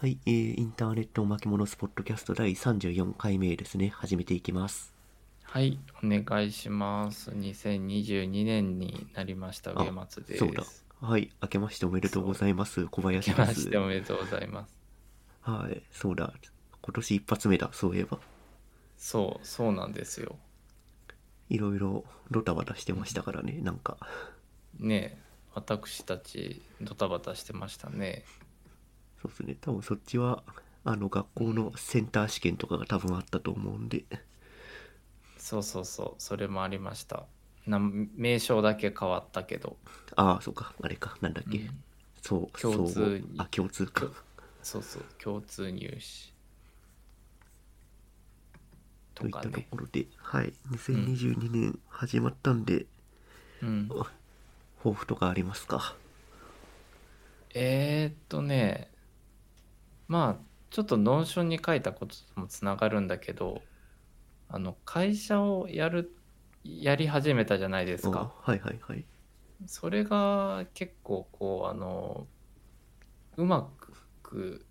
[0.00, 3.88] はい、えー、インターネット巻き戻すポッドキャスト第34回目ですね。
[3.88, 4.94] 始めていきます。
[5.42, 7.32] はい、お願いします。
[7.32, 10.38] 2022年になりました、あ上松です。
[10.38, 10.62] そうだ。
[11.00, 12.86] はい、明けましておめでとうございます。
[12.86, 13.70] 小林です明けまし。
[13.70, 14.72] ておめでとうございます。
[15.40, 16.32] はい、そうだ。
[16.80, 18.20] 今年一発目だ、そういえば。
[18.96, 20.36] そう、そうなんですよ。
[21.48, 23.96] いろいろドタバタしてましたからね、なんか。
[24.78, 25.18] ねえ、
[25.56, 28.24] 私たちドタバタしてましたね。
[29.28, 30.42] そうですね、多分そっちは、
[30.84, 34.04] あの、学校のセンター試験とかが多分あったと思うんで。
[35.38, 37.26] そうそうそう、それもありました。
[37.66, 39.76] な名称だけ変わったけど、
[40.16, 41.58] ああ、そうか、あれか、なんだっけ。
[41.58, 41.84] うん。
[42.22, 44.10] そう、共通そうにあ、共通か。
[44.62, 46.32] そうそう、共通入試。
[49.14, 49.60] といったと。
[49.60, 52.86] ころで、はい、2022年始まったんで、
[53.62, 53.88] うん。
[54.78, 55.94] 抱負とかありますか？
[57.54, 58.90] えー、っとね、
[60.08, 63.62] まあ、ちょっと Notion に書いたことともつながるんだけど、
[64.48, 66.16] あの、会社をやる、
[66.64, 68.20] やり始めたじゃないですか。
[68.20, 69.04] あはいはいはい。
[69.66, 72.26] それが結構こう、あの、
[73.36, 73.70] うま
[74.22, 74.66] く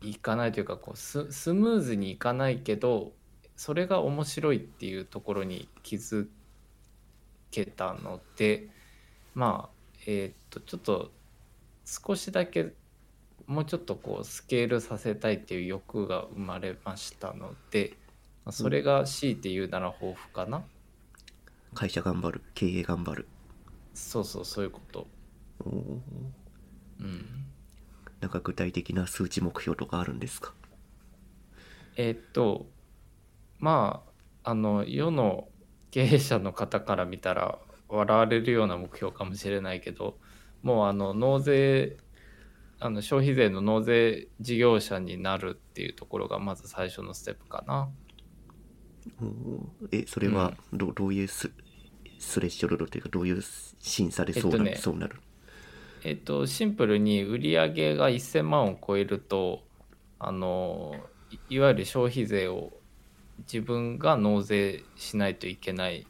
[0.00, 3.12] いかないというか、こうス、スムーズにいかないけど、
[3.56, 6.28] それが面白いっていうところに気づ
[7.50, 8.70] けたので、
[9.34, 11.12] まあ、えーっと、ちょっと
[11.84, 12.74] 少しだけ
[13.48, 17.94] もうちょっとこうスケールさせたいっていう欲が生まれましたので、
[18.44, 20.62] まあそれが強いて言うなら抱負かな。
[21.74, 23.28] 会社頑張る、経営頑張る。
[23.94, 25.06] そうそう、そういうこと。
[25.60, 25.72] おー
[27.00, 27.26] うん。
[28.20, 30.52] なんか具体的な数値目標とかあるんですか？
[31.96, 32.66] えーっと、
[33.58, 34.02] ま
[34.44, 35.48] あ、あの、世の
[35.90, 40.18] 経営者の方から見たら笑われるような目標かもしれないけど、
[40.62, 41.96] もうあの、納税、
[42.80, 47.88] あの消費税の納税事業者になるっていうところがまず最初のステップかな。
[49.90, 51.50] え、それはど,、どういうス
[52.18, 53.42] スレッショルドというか、どういう
[53.80, 54.76] 審査でそうな,、えっとね。
[54.76, 55.16] そうなる？
[56.04, 59.64] えっと、シンプルに売上が1000万を超えると
[60.20, 60.94] あの
[61.48, 62.72] いいわゆる消費税を
[63.38, 66.06] 自分が納税しないといけない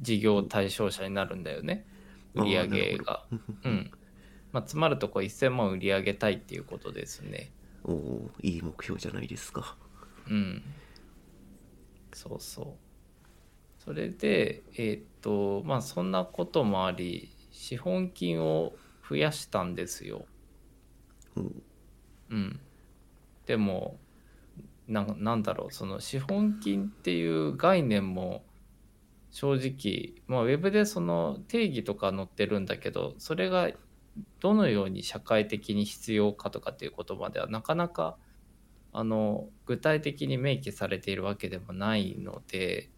[0.00, 1.86] 事業対象者になるんだよね。
[2.34, 3.04] 売上あーなるほど。
[3.04, 3.24] が。
[3.64, 3.90] うん
[4.54, 7.50] まあ、つまるとこ1000万売り上げたいっていうことですね。
[7.82, 9.76] おおーいい目標じゃないですか。
[10.30, 10.62] うん。
[12.12, 13.82] そうそう。
[13.82, 18.76] それで、えーっと、まあそんなこともあり、資本金を
[19.08, 20.24] 増やしたんですよ。
[21.34, 21.62] うん
[22.30, 22.60] うん。
[23.46, 23.98] でも、
[24.86, 28.44] ななんだろう、その資本金っていう概念も
[29.30, 33.68] 正直、まあ、ウェブでその定義とか載ってるんだけど、それが
[34.40, 38.16] どのように社会的に必要かとかっていうことまではなかなか
[38.92, 42.90] あの具体的に明記されているわけでもないので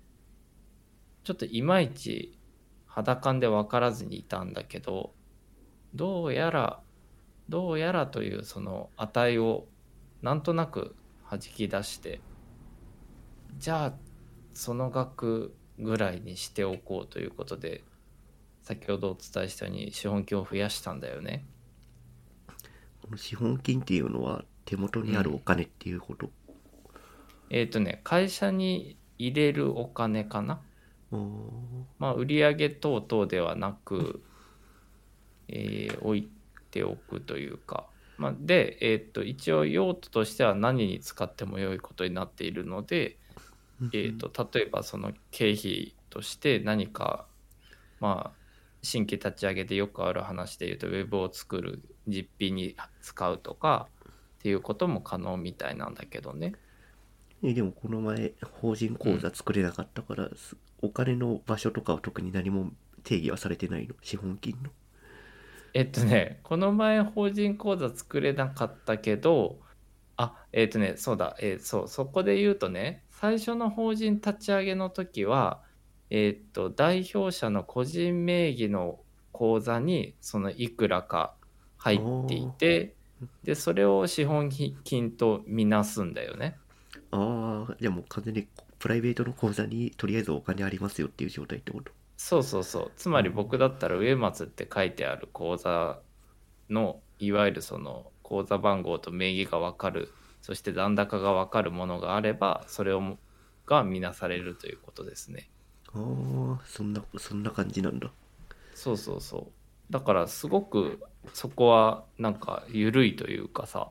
[1.25, 2.39] ちょっといまいち
[2.87, 5.15] 肌感で分からずにいたんだけど
[5.95, 6.81] どうやら
[7.49, 9.67] どうやらというその値を
[10.23, 10.97] なんとなく
[11.31, 12.21] 弾き出して
[13.59, 13.95] じゃあ
[14.53, 17.85] その額ぐらいにしておこうということで
[18.67, 21.45] 先ほどお伝えしたように資本金を増やしたんだよね。
[23.01, 26.31] この資本金っていうのは手元にあるお金っていうこと？
[27.49, 30.61] えっ、とね会社に入れるお金かな？
[32.01, 34.21] まあ売上等々ではなく、
[35.47, 36.29] えー置い
[36.73, 37.87] ておくというか、
[38.19, 43.17] まあ、で、えっと一応用途としては何に使っても良いことになっているので、
[43.93, 47.27] えー、と例えばその経費として何か
[48.01, 48.46] まあ
[48.87, 53.89] 新規立ち上げでよくある話で言うとウェブを作る実費に使うとか
[54.39, 56.53] っていうことも可能みたいなんだけどね。
[57.43, 62.71] えでもこの前法人口座作れなかったから、すお金の場所とかは特に何も
[63.03, 63.95] 定義はされてないの？
[64.03, 64.71] 資本金の？
[65.75, 69.59] えっとね、この前法人口座作れなかったけど、
[70.17, 75.61] あ、えっとね、そうだ、えーそう、そこで言うとね、最初の法人立ち上げの時は、
[76.11, 79.01] えっと、代表者の個人名義の
[79.33, 81.35] 口座に、そのいくらか
[81.79, 82.95] 入っていて、
[83.43, 86.57] で、それを資本金とみなすんだよね。
[87.11, 88.49] ああじゃあもう完全に
[88.79, 91.93] プライベートの口座にとりあえずお金ありますよっていう状態ってこと？
[92.17, 92.93] そうそうそう。
[92.97, 96.01] つまり僕だったら植松って書いてある口座
[96.69, 100.13] のいわゆるその口座番号と名義が分かる
[100.43, 103.19] そして残高が分かるものがあればそれを
[103.67, 105.49] が見なされるということですね。
[105.97, 108.11] ああそんなそんな感じなんだ。
[108.75, 109.93] そうそうそう。
[109.93, 111.01] だからすごく
[111.33, 113.89] そこはなんか緩いというかさ。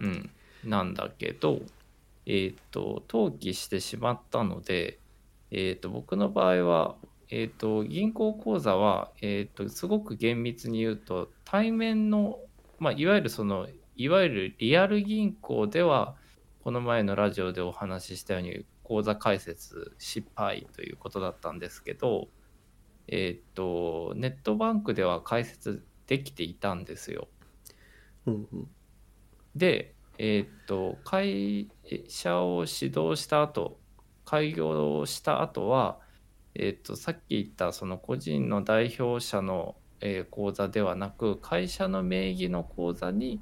[0.00, 0.30] うん。
[0.64, 1.60] なんだけど、
[2.26, 4.98] えっ、と、登記してしまったので、
[5.50, 6.96] えっ、と、僕の場合は、
[7.30, 12.38] えっ、と、銀行口座は、えっ、と、すごく厳密に言うと、対面の、
[12.78, 16.14] まあ、いわゆるその、いわゆるリアル銀行では、
[16.62, 22.28] この前のラジオでお話ししたように、口座開設失敗ということだったんですけど、
[23.06, 27.28] えっ、と、ネットバンクでは開設できていたんですよ。
[28.26, 28.68] うんうん
[29.56, 31.68] で、えーっと、会
[32.08, 33.80] 社を指導した後、
[34.24, 35.98] 開業した後は、
[36.54, 43.40] えーっと、さっき言ったその個人の代表者の、えー口座ではなく、会社の名義の口座に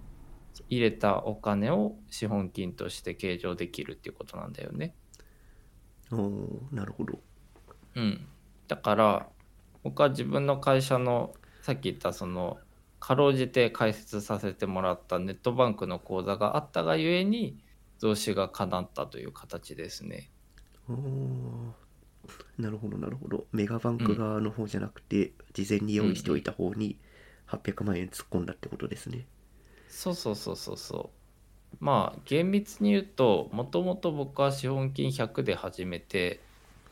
[0.71, 4.95] 入れたお金を資本金として計上できるっていうことなんだよね。
[6.11, 7.19] おーなるほど
[7.95, 8.27] うん。
[8.69, 9.33] だから、
[9.83, 12.61] 僕は自分の会社の、さっき言ったその、
[13.01, 17.59] かろうじて開設させてもらったネットバンクの口座があったがゆえに、
[17.99, 20.31] 増資が叶ったという形ですね。
[20.89, 21.73] おー
[22.59, 26.99] なるほどなるほどメガバンク側の方じゃなくて、事前に用意しておいた方に
[27.47, 29.27] 800万円突っ込んだってことですね
[29.89, 31.16] そうそうそうそうそう。
[31.81, 36.41] まあ、厳密に言うと、もともと僕は資本金100で始めて、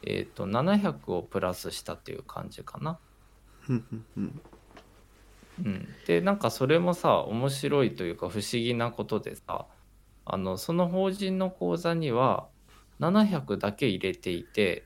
[0.02, 2.98] えっ、と、700をプラスしたっていう感じかな。
[5.62, 9.66] うん、でなんかそれもさ面白いというか不思議なことでさ
[10.24, 12.48] あのその法人の口座には
[13.00, 14.84] 700だけ入れていて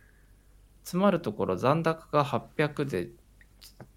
[0.85, 3.09] つまるところ残高が800で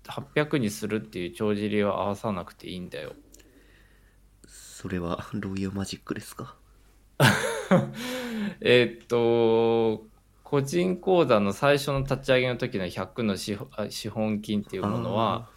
[0.05, 3.13] 800にするっていう帳尻を合わさなくていいんだよ。
[4.81, 6.55] それはどういうマジックですか？
[8.61, 10.07] えーっと
[10.43, 15.47] 個人口座の最初の立ち上げの時の100の資本金っていうものは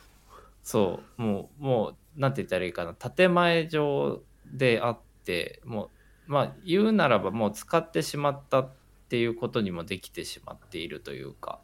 [0.62, 2.92] そうもうもうなんて言ったらいいかな。
[2.92, 5.90] 建前上であっても
[6.28, 8.68] うまあ言うならばもう使ってしまったっ
[9.08, 11.60] ていうことにもできてしまっているというか。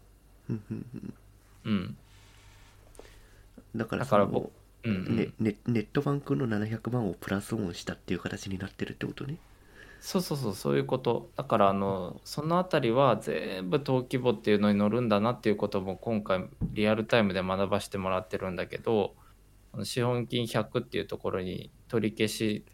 [1.64, 1.96] うん。
[3.76, 4.50] だからだから僕
[4.84, 5.16] うんうん。
[5.16, 9.36] ねネネットバンクの700万をプラスオンしたっていう形になってるってことね。
[10.00, 11.30] そうそうそうそういうこと。
[11.36, 19.14] だからあのそのあたりは全部登記簿っていうのに乗るんだなっていうことも今回リアルタイムで学ばせてもらってるんだけど
[19.84, 22.64] 資本金100っていうところに取り消し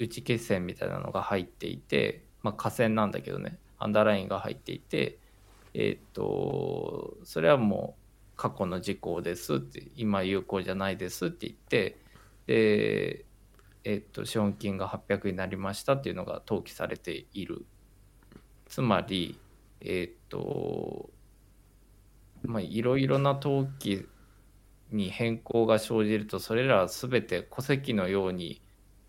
[0.00, 3.58] 内決線みたいなのが入っていてまあ下線なんだけどね。
[3.78, 5.18] アンダーラインが入っていて
[5.74, 8.03] えっ、とそれはもう
[8.36, 11.98] 過去の事項ですって今有効じゃないですって言って
[12.46, 13.24] で
[13.84, 17.66] えっと、資本金が800になりましたっていうのが登記されている。
[18.66, 19.38] つまり、
[19.82, 21.10] えっと、
[22.42, 24.06] まあ、いろいろな登記
[24.90, 28.62] に変更が生じると、それらは全て戸籍のように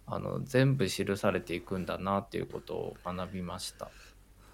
[0.05, 3.89] あの全部記されていくんだなっていうことを学びました。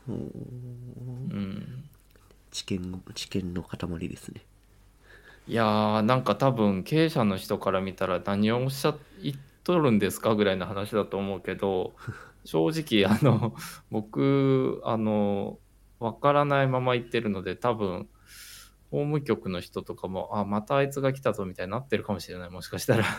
[0.07, 1.89] うん。
[2.51, 4.41] 知見の知見の塊ですね
[5.47, 11.93] いやーなんか多分経営者の人から見たら何をおっしゃ言っとるんですかぐらいの話だと思うけど
[12.45, 13.53] 正直あの
[13.89, 15.59] 僕あの
[15.99, 18.07] わからないまま言ってるので多分
[18.91, 22.49] 法務局の人とかもあまたあいつが来たぞみたいになってるかもしれない。
[22.49, 23.05] もしかしたら。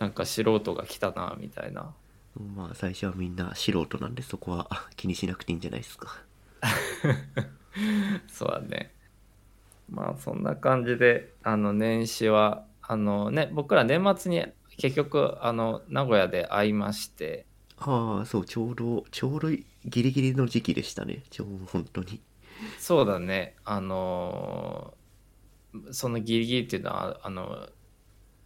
[0.00, 1.94] なんか素人が来たなみたいな。
[2.56, 6.18] まあ最初はみんな素人なんでそこは気にしなくていいんじゃないですか。
[8.26, 8.92] そうだね。
[9.88, 14.44] まあそんな感じであの年始はあのね僕ら年末に
[14.76, 17.46] 結局あの名古屋で会いまして。
[17.80, 21.22] ああそうちょうどちょうどギリギリの時期でしたね。
[21.30, 22.20] ちょう本当に。
[22.78, 23.54] そうだね。
[23.64, 24.94] あの
[25.92, 27.68] そのギリギリっていうのはあの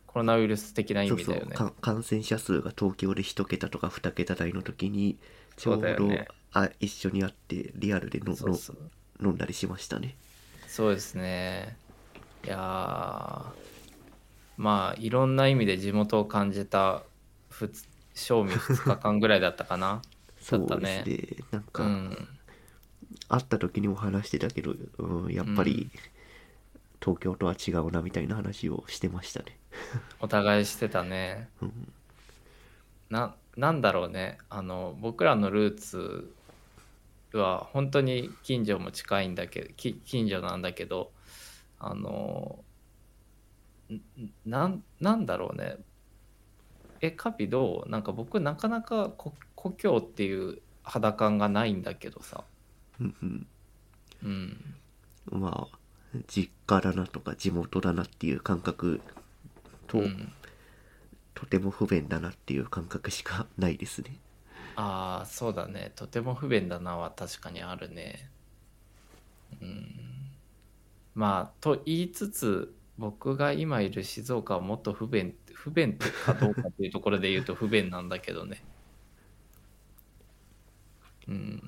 [0.06, 1.56] コロナウイルス的な意味だよね。
[1.80, 5.18] 感染者数が東京で1桁とか2桁台の時に
[5.56, 6.28] ちょそううだど、よね。
[6.52, 8.76] あ一緒に会ってリアルでのそうそう。
[9.22, 10.16] の飲んだりしましたね
[10.72, 11.76] そうですね。
[12.46, 13.44] いやー
[14.56, 17.02] まあいろんな意味で地元を感じた
[18.14, 20.00] 賞味2日間ぐらいだったかな。
[20.40, 21.04] そうですね。
[21.04, 21.36] ね。
[21.50, 22.28] なんか、うん。
[23.28, 25.90] 会った時にも話してたけど、うん、やっぱり、
[27.02, 29.58] 東京とは違うなみたいな話をしてましたね。
[30.20, 31.50] お互いしてたね。
[31.60, 31.92] うん。
[33.10, 34.38] ななんだろうね。
[34.48, 36.32] あの僕らのルーツ
[37.38, 41.12] は本当に近所も近いんだけどき近所なんだけど
[41.78, 42.58] あの
[43.90, 44.00] ん
[44.46, 45.76] なんなんだろうね。
[47.00, 52.44] えカピどうなんか僕なかなかこ故郷っていう肌感がないんだけどさ。
[53.00, 53.46] うんうん。
[54.22, 54.74] うん。
[55.30, 55.78] まあ
[56.28, 59.00] 実家だなとか地元だなっていう感覚
[59.88, 60.32] と、うん。
[61.34, 64.16] とても不便だなっていう感覚しかないですね
[64.76, 65.92] ああそうだね。
[65.96, 68.30] とても不便だなは確かにあるね。
[69.60, 69.86] うん。
[71.14, 78.62] まあと言いつつ僕が今いる静岡はもっと不便不便かどうかっていうところで言うと不便なんだけどね。
[81.28, 81.62] うん。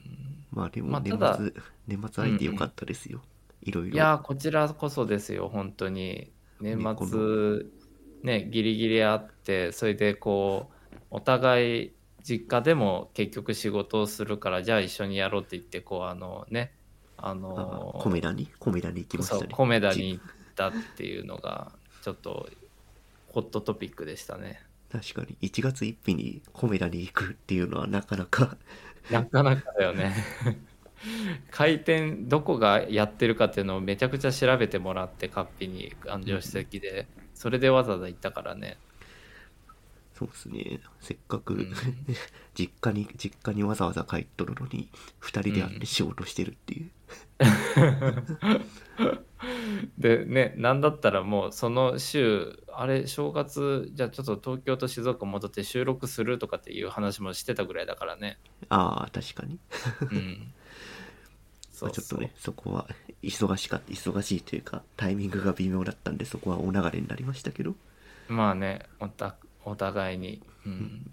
[0.51, 1.39] まあでも年まあ
[1.87, 3.23] 年末会えてよかったですよ、
[3.63, 6.33] いろいろいやーこちらこそですよ本当に。
[6.61, 7.67] 年末
[8.23, 11.94] ねギリギリあってそれでこうお互い
[12.27, 16.73] 実家でも結局仕事をするからじゃあ一緒にやろうって言ってこうあのね
[17.19, 18.49] ああのコメダに？
[18.59, 19.49] コメダに行きましたね。
[19.53, 20.25] コメダに行っ
[20.57, 21.71] たっていうのが
[22.03, 22.49] ちょっと
[23.29, 24.61] ホットトピックでしたね。
[24.91, 25.37] 確かに。
[25.49, 28.57] 1月1日にコメダに行くっていうのはなかなか
[29.11, 30.15] なかなかだよね。
[31.51, 37.07] 回転どこがやってるかっていうのをめちゃくちゃ調べてもらってカッピに助手席で。
[37.35, 38.79] それでわざわざ行ったからね
[40.15, 40.81] そうですね。
[41.01, 41.75] せっかく、うん。
[42.55, 44.89] 実家に実家にわざわざ帰っとるのに
[45.21, 46.91] 2人で会って仕事してるっていう、
[49.99, 58.39] でねなんだったらもうその週あれ正月じゃあちょっと東京と静岡戻って収録するとかっていう話もしてたぐらいだからね。
[58.69, 59.59] ああ確かに。
[60.01, 60.55] うん。
[61.73, 62.89] そ うまあちょっとねそこは
[63.21, 67.75] 忙しかった忙しいというかタイミングが微妙だったんでそこはお流れになりましたけど。
[68.29, 71.11] まあねおたお互いに、うん、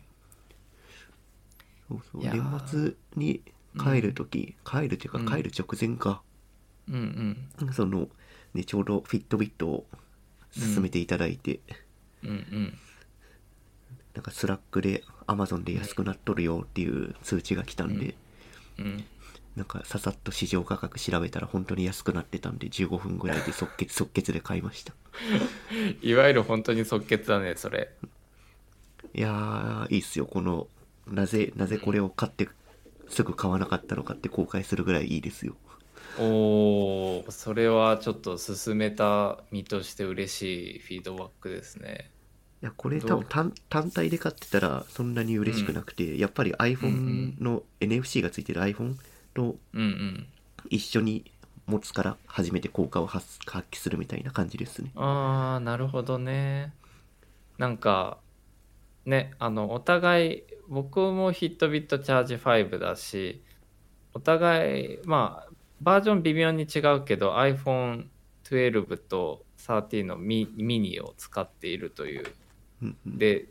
[1.89, 2.21] そうそう。
[2.21, 3.41] 年末に
[3.77, 5.27] 帰る時、帰るというかうん。
[5.27, 6.21] 帰る直前か、
[6.87, 7.73] うんうん。
[7.73, 8.07] その
[8.53, 9.85] ねちょうどフィットビットを
[10.51, 11.59] 進めていただいて、
[12.23, 12.77] うんうん。
[14.13, 18.15] なんか Slack で Amazon で安くなっとるよっていう通知が来たんで、
[18.77, 19.03] うん。
[19.55, 24.93] なんかささっと市場価格調べたら本当に安くなってたんで15分ぐらいで即決即決で買いました。
[26.01, 27.93] いわゆる本当に即決だねそれ
[29.13, 30.25] いやーいいっすよ。
[30.25, 30.67] この
[31.07, 32.47] なぜなぜこれを買って
[33.09, 35.55] すぐ買わなかったのかって後悔するぐらいいいですよ。
[36.19, 42.09] おーそれはちょっと進めた身として嬉しいフィードバックですね。
[42.61, 48.95] いやこれ多分単単体で買ってたらそんなに嬉しくなくて、やっぱりうん iPhone の NFC がついてる iPhone
[49.33, 50.27] とうんうん。
[50.69, 51.31] 一緒に
[51.65, 54.91] 持つから初めて効果を発発揮するみたいな感じですね。
[54.95, 56.73] ああなるほどね。
[57.57, 58.17] なんか
[59.05, 63.43] ねあのお互い僕もヒットビットチャージ5だし
[64.13, 72.25] お互いまあバージョン微妙に違うけど iPhone12 と13のミミニを使っているという。
[73.05, 73.47] で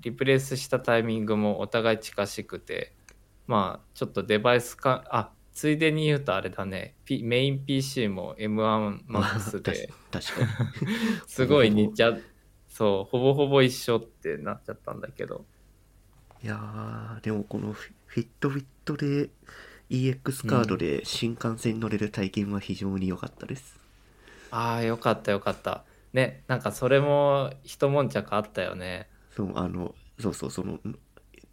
[0.00, 2.94] リプレイスしたタイミングもお互い近しくて
[3.46, 9.90] まあちょっとデバイスかあついでに言うとあれだね、P、メイン PC も M1MAX で。
[10.10, 10.96] 確 確かに。
[11.26, 12.16] すごい似ちゃ
[12.80, 15.44] そうほぼほぼ一緒ってなっちゃったんだけど。
[16.42, 19.28] いやーでもこのフィフィットビットで
[19.90, 23.78] EX カードで新幹線乗れる体験は非常に良かったです、
[24.50, 25.84] ああよかったよかった。
[26.14, 29.10] ねなんかそれも一悶着あったよね。
[29.36, 30.78] そうあのそうそうその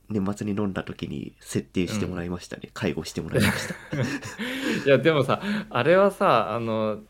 [0.08, 3.76] 年末に飲んだ時に設定してもらいましたね、介護してもらいました。
[4.88, 7.02] いやでもさあれはさあの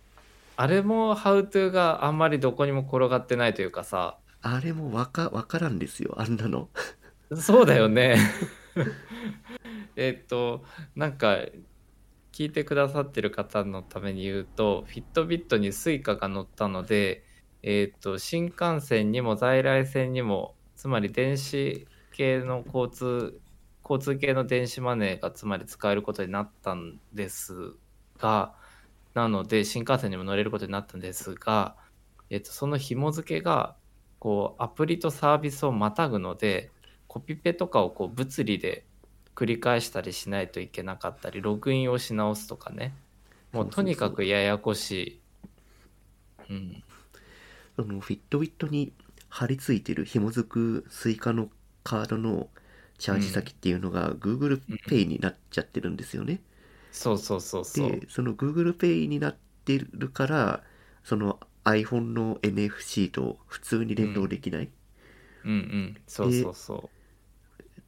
[0.59, 4.17] あれもハウトゥーがあんまりどこにも転がってないというかさ。
[4.41, 6.69] あれもわかわからんですよあんなの。
[7.35, 8.17] そうだよね。
[9.95, 10.63] えっと
[10.95, 11.37] なんか
[12.31, 17.23] 聞いてくださってる方のために言うとフィットビットに Suica が乗ったので
[17.61, 23.39] えっと新幹線にも在来線にもつまり電子系の交通
[23.83, 27.73] 交通系の電子マネーがつまり使えることになったんです
[28.17, 28.55] が
[29.17, 31.75] なので新幹線にも乗れることになったんですが、
[32.29, 33.75] えっと、その紐付けが
[34.19, 36.69] こうアプリとサービスをまたぐので
[37.07, 38.85] コピペとかをこう物理で
[39.33, 42.93] 繰り返したりしないといけなかったりログインをし直すとかね。
[43.53, 45.21] もうとにかくややこしい。
[46.51, 46.83] うん、
[47.75, 48.93] そのフィットビットに
[49.29, 51.49] 貼り付いてる紐づく Suica の
[51.83, 52.49] カードの
[52.99, 56.41] チャージ先っていうのが Google Pay になっちゃってるんですよね、
[56.97, 57.91] そうそうそうそう。
[57.91, 60.63] でその Google Pay になってるから
[61.03, 64.69] その iPhone の NFC と普通に連動できない、
[65.43, 65.97] うんうん。
[66.07, 66.89] そうそうそ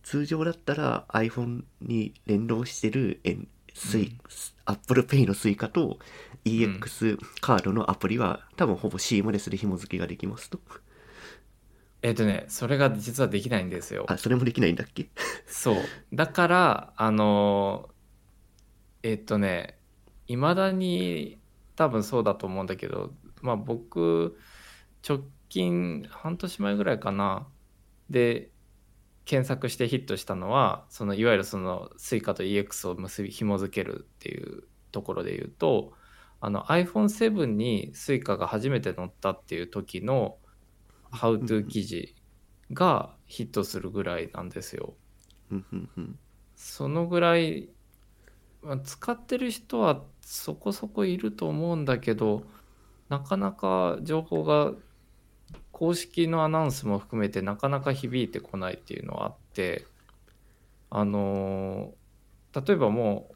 [0.04, 3.38] 通常だったら iPhone に連動してるえ
[3.74, 4.18] スイ、
[4.66, 6.00] Apple Pay の Suica と
[6.46, 10.58] EX カードのアプリは多分ほぼ CMS で紐付けができますと。
[10.58, 10.62] う。
[12.02, 14.06] えっ、とねそれが実はできないんですよ。
[14.08, 15.10] あそれもできないんだっけ？
[15.48, 15.76] そう。
[16.14, 17.90] だからあの
[19.04, 19.80] えっとね
[20.28, 21.40] いまだに
[21.76, 24.38] 多分そうだと思うんだけどまあ僕
[25.08, 27.48] 直近半年前ぐらいかな
[28.10, 28.52] で
[29.26, 35.94] 検索してヒットしたのはそのいわゆるその Suica と EX を結び紐付けるっていうところで言うと
[36.42, 40.38] あの iPhone7 に Suica が初めて載ったっていう時の
[41.12, 42.16] How to 記事
[42.72, 44.96] がヒットするぐらいなんですよ。
[46.56, 47.70] そのぐらい、
[48.62, 52.44] ま使ってる人はそこそこいると思うんだけど
[53.10, 54.74] なかなか情報が
[55.72, 59.86] 公式のアナウンスも含めてなかなか響いてこないっていうのはあって
[60.90, 61.94] あの
[62.54, 63.36] 例えばもう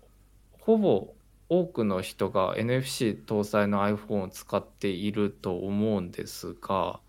[0.60, 1.14] ほぼ
[1.50, 7.00] 多くの人が NFC 搭載の iPhone を使っていると思うんですが、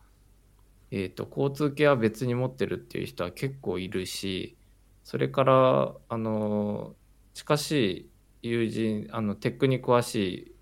[0.91, 4.57] えー、と交通系は別に持ってるっていう人は結構いるし
[5.03, 6.95] それからあの
[7.35, 8.11] 近し
[8.43, 10.55] い友人あのテックに詳しい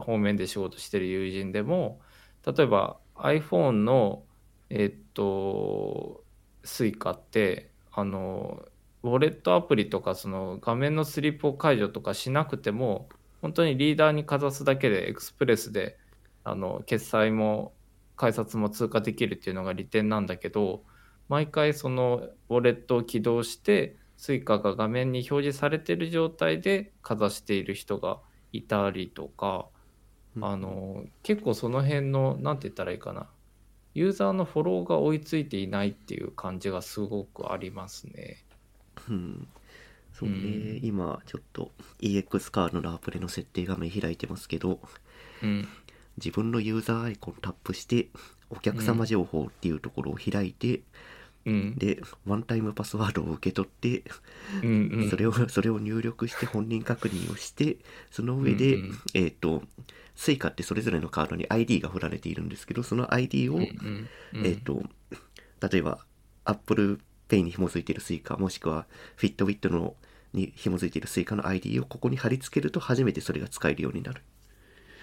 [0.00, 2.00] 方面で仕事してる友人でも
[2.44, 4.24] 例えば iPhone の
[4.68, 6.24] えっと
[6.64, 8.62] Suica ってあの
[9.02, 13.08] ウォレットアプリとかその画面のスリップを解除とかしなくても
[13.40, 15.98] 本当にリーダーにかざすだけでエクスプレスで
[16.44, 17.72] あの決済も
[18.16, 20.82] 改札も通過できるっていうのが利点なんだけど
[21.28, 28.18] 毎回そのウォレットを起動して Suica が画面に表示されてる状態でかざしている人が
[28.52, 29.66] いたりとか
[30.40, 33.28] あの結構その辺の何て言ったらいいかな。
[33.94, 38.44] ユーザーのフォローが追いついていないっていう感じがすごくありますね。
[39.08, 39.48] うん。
[40.12, 40.80] そうね、うん。
[40.82, 44.78] 今ちょっと EX カードのアプリの設定画面開いてますけど
[45.42, 45.68] うん、
[46.18, 48.08] 自分のユーザーアイコンタップして
[48.50, 50.82] お客様情報っていうところを開いて、
[51.46, 54.02] うん、でワンタイムパスワードを受け取って、
[54.62, 57.78] うん、うん、それをそれを入力して本人確認をして
[58.10, 58.98] その上で、うんうん。
[59.14, 59.62] えっ、と
[60.16, 64.46] Suica ってそれぞれのカードに ID が振られているんですけどその ID を、うん、うん、うん。
[64.46, 64.82] えっ、と
[65.70, 65.98] 例えば
[66.44, 68.86] Apple Pay に紐づいている Suica もしくは
[69.18, 69.94] Fitbit の
[70.32, 74.22] に紐づいている Suica の ID をここに貼り付けると初めてそれが使えるようになる。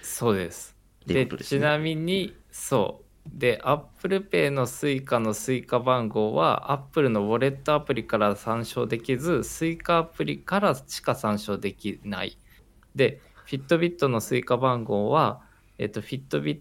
[0.02, 0.76] そうです。
[1.06, 1.28] でね。
[1.42, 12.38] ちなみにそうで Apple Pay の Suica の Suica 番号は Apple のウォレットアプリから参照できず Suica アプリからしか参照できない。
[12.94, 15.40] で Fitbit の Suica 番号は、
[15.78, 16.60] えっと Fitbit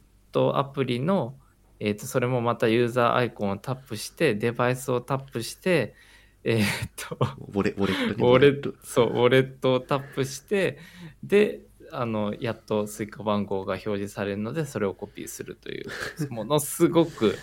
[0.56, 1.36] アプリの、
[1.80, 5.96] えっとそれもまたユーザーアイコンをタップしてデバイスをタップして
[6.44, 6.64] えっ
[6.96, 10.78] とウォレウォレットウォレットそうウォレットをタップして
[11.24, 15.88] であのやっと Suica 番号が表示されるのでそれをコピーするという
[16.30, 17.38] ものすごく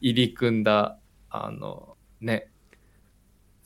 [0.00, 0.98] 入り組んだ
[1.30, 2.50] あのね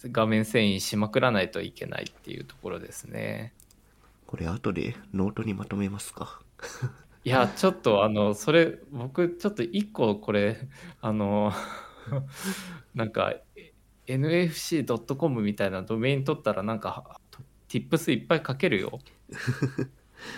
[0.04, 3.52] 画面遷移しまくらないといけないっていうところですね。
[4.26, 6.40] これ後でノートにまとめますか？
[7.24, 10.68] いやちょっとあのそれ僕ちょっと一個これ
[11.00, 11.52] あの
[12.94, 13.34] なんか
[14.06, 17.20] NFC.com みたいなドメイン取ったらなんか
[17.68, 19.00] Tips いっぱい書けるよ。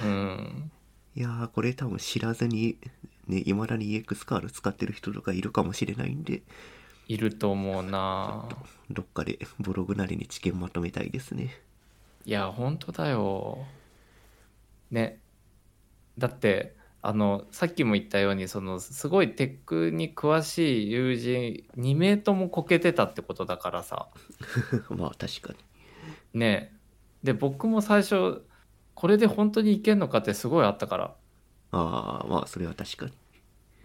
[0.04, 0.70] うん。
[1.16, 2.78] いやーこれ多分知らずに
[3.26, 6.42] ねいまだに EX カード使ってる人とかいるかもしれないんで
[7.08, 8.48] いると思うな。
[8.90, 11.60] どっかで ブログなりに知見まとめたいですね
[12.24, 13.58] いや本当だよ。
[14.90, 15.20] ね。
[16.18, 24.08] だってあのさっきも言ったようにそのすごいテックに詳しい友人2名ともこけてたってことだからさ。
[24.90, 25.54] まあ確か
[26.32, 26.76] にね
[27.22, 28.44] で僕も最初
[29.00, 31.14] これで本当にいけんのかってすごいあったから。
[31.72, 33.12] ああまあそれは確かに。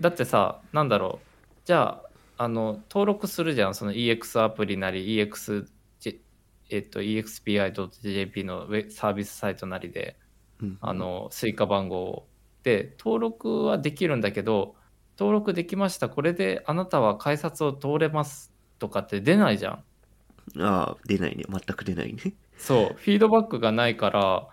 [0.01, 1.27] だってさなんだろう。
[1.63, 2.01] じゃ
[2.37, 3.75] ああの登録するじゃん。
[3.75, 5.67] その EX アプリなり EX
[6.01, 6.21] じ
[6.69, 10.17] えっと expi.jp のウェブサービスサイトなりで
[10.61, 10.77] うん。
[10.81, 12.27] あの Suica 番号を。
[12.63, 14.75] で登録はできるんだけど
[15.17, 16.09] 登録できました。
[16.09, 20.61] これであなたは改札を通れますとかって出ないじゃん。
[20.61, 21.45] ああ出ないね。
[21.47, 22.33] 全く出ないね。
[22.57, 22.95] そう。
[22.97, 24.49] フィードバックがないから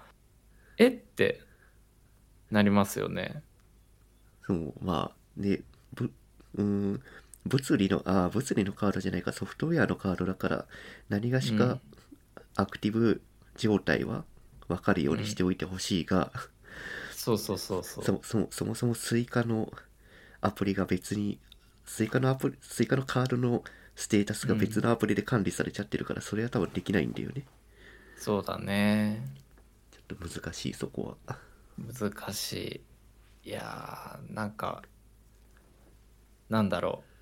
[0.79, 0.89] え？
[0.89, 1.41] って
[2.51, 3.43] なりますよね。
[4.47, 5.61] そうまあね
[5.95, 6.13] ぶ
[6.57, 7.03] うーん
[7.47, 10.67] 物理のああ物理のカードじゃないかソフトウェアのカードだから
[11.09, 11.81] 何がしかうん。
[12.55, 13.23] アクティブ
[13.57, 14.25] 状態は
[14.69, 16.31] 分かるようにしておいてほしいが、
[17.11, 18.05] そうそうそうそう。
[18.05, 19.73] そもそもそもそも Suica の
[20.41, 21.39] アプリが別に
[21.87, 23.65] Suica のアプリ Suica のカードの
[23.97, 27.45] ステータスが別のアプリで管理されちゃってるから、それは多分できないんだよね。
[28.17, 29.23] そうだね。
[29.37, 31.39] ちょっと難しいそこは。
[31.79, 32.83] 難し
[33.45, 33.49] い。
[33.49, 34.83] いやーなんか
[36.49, 37.13] なんだろう。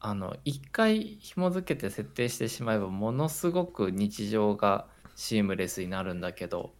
[0.00, 6.72] あの一回紐付けて設定してしまえばものすごく日常がシームレスになるんだけど。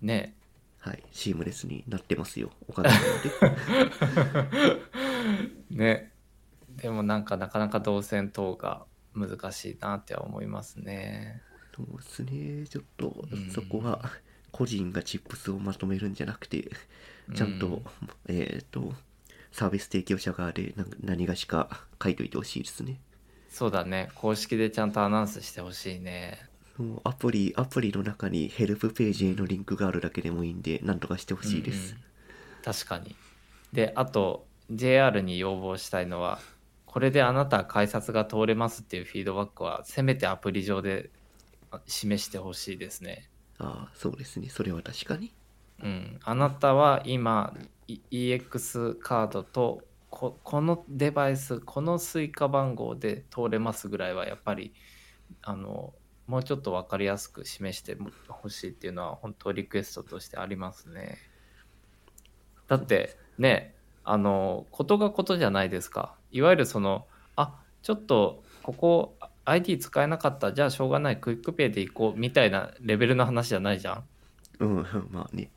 [0.00, 0.36] ね。
[0.78, 1.02] はい。
[1.12, 2.94] シームレスになってますよお金で
[5.76, 6.12] ね。
[6.76, 11.42] でもなんかなかなか動線等が難しいなっては思いますね。
[11.74, 12.66] そうですね。
[12.66, 13.50] ちょっとうん。
[13.50, 14.00] そこは
[14.54, 16.70] 個人がチップスをまとめるんじゃなくて
[17.34, 17.82] ちゃんと、うん
[18.28, 18.92] えっ、と
[19.50, 23.00] サービス提供者側で何何がしか書いといてほしいですね
[23.50, 24.10] そうだね。
[24.16, 26.40] 公式でちゃんとアナウンスしてほしいね。
[26.76, 32.04] もうアプリアプリの中にヘルプページへのリンクがあるだけでもいいんで何とかしてほしいです、うんうん
[32.64, 33.14] 確かに。
[33.74, 36.38] で、あと JR に要望したいのは、
[36.86, 41.10] これであなたは改札が通れますっていうフィードバックは、せめてアプリ上で
[41.70, 43.28] あ示してほしいですね。
[43.58, 44.48] ああそうですね。
[44.48, 45.32] それは確かに。
[45.82, 47.54] うん、あなたは今
[48.10, 54.72] EX カードとここのデバイスこの Suica 番号で通れますぐらいはやっぱり
[55.42, 55.92] あの
[56.26, 57.96] もうちょっと分かりやすく示して
[58.28, 61.18] ほしいっていうのは本当リクエストとしてありますね。
[62.68, 66.14] だってねあのことがことじゃないですか。
[66.30, 74.04] いわゆるそのあちょっとここ ID 使えなかったじゃあしょうがない QUICPay で行こうみたいなレベルの話じゃないじゃん。
[74.60, 75.50] うんまあね。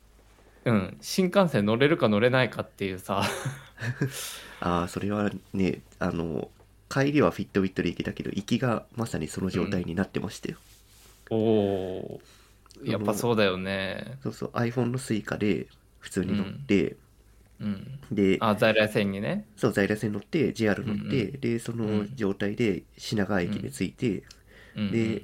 [0.64, 3.22] うん、新幹線乗れるか乗れないかっていうさ。
[4.60, 6.50] ああそれはねあの
[6.88, 10.58] 帰りは Fitbit で行けたけど行きがまさにその状態になってましたよ、
[11.30, 12.90] おおー。
[12.90, 14.18] やっぱそうだよね。
[14.22, 15.68] そうそう iPhone の Suica で
[16.00, 16.96] 普通に乗って、うん
[18.12, 19.46] であ在来線にね。
[19.56, 22.10] そう在来線乗って JR 乗って、うんでそのうん。
[22.14, 24.22] 状態で品川駅に着いて、
[24.76, 24.92] うん。
[24.92, 25.22] で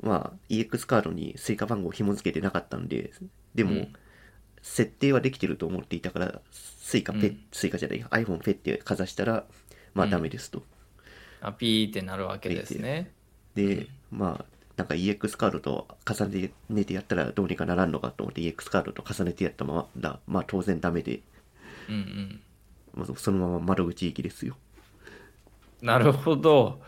[0.00, 3.12] まあ EX カードに Suica 番号紐付けてなかったんで
[3.54, 3.92] でも、うん。
[4.62, 6.40] 設定はできてると思っていたから
[6.82, 7.40] Suica ペ、うん。
[7.52, 9.44] Suica じゃない iPhone ペってかざしたら
[9.94, 10.10] まあうん。
[10.10, 10.62] ダメですと、
[11.40, 13.10] あピーってなるわけですね。
[13.54, 16.26] でまあなんか EX カードと重
[16.68, 21.22] ねてやったらどうにかならんのかと思って EX カードと重ねてやったままだまあ当然ダメで、
[21.88, 22.42] うんうん。
[22.94, 24.56] まあ、そのまま窓口行きですよ。
[25.80, 26.82] なるほど。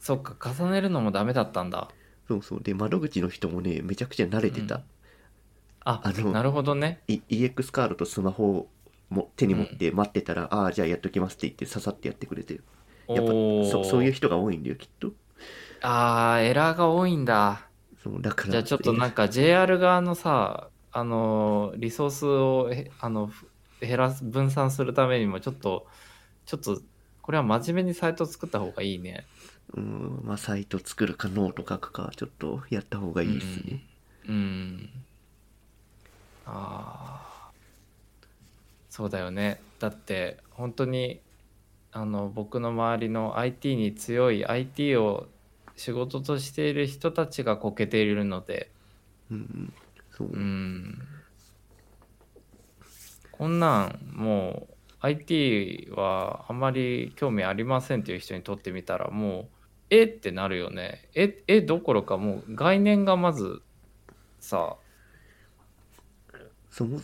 [0.00, 1.88] そっか重ねるのもダメだったんだ。
[2.28, 2.62] そうそう。
[2.62, 4.82] で窓口の人もねめちゃくちゃ慣れてた、
[5.84, 7.02] ああのなるほどね。
[7.08, 8.68] い EX カードとスマホを
[9.08, 12.60] も手に持って待ってたら、ああじゃあやっときますって言ってささってやってくれて
[13.12, 15.12] やっぱおそそういうう人が多いんだよきっと。
[15.82, 17.70] あーエラーが多いんだ。
[18.02, 23.46] そうだからじゃあちょっとなんか JR 側のさあのリソースをへあのふ
[23.80, 25.86] 減らす分散するためにもちょっと
[26.46, 26.80] ちょっと
[27.22, 29.26] これは真面目にサイト作った方がいいね。
[29.74, 33.86] うんまあサイト作るかノート書くかちょっとやった方がいいですね、
[34.28, 34.90] うん。
[36.46, 37.50] ああ
[38.88, 39.60] そうだよね。
[39.78, 41.20] だって本当に
[41.92, 45.28] あの僕の周りの IT に強い IT を
[45.76, 48.70] 仕事としている人たちがこけているので。
[49.30, 49.72] うんうん。
[50.10, 51.19] そう、うん
[53.40, 59.46] こんなんもう IT はあまり興味ありませんっていう人にとってみたらもう
[59.88, 61.08] えってなるよね。
[61.14, 63.62] ええどころかもう概念がまず
[64.40, 64.76] さ
[66.70, 67.00] そも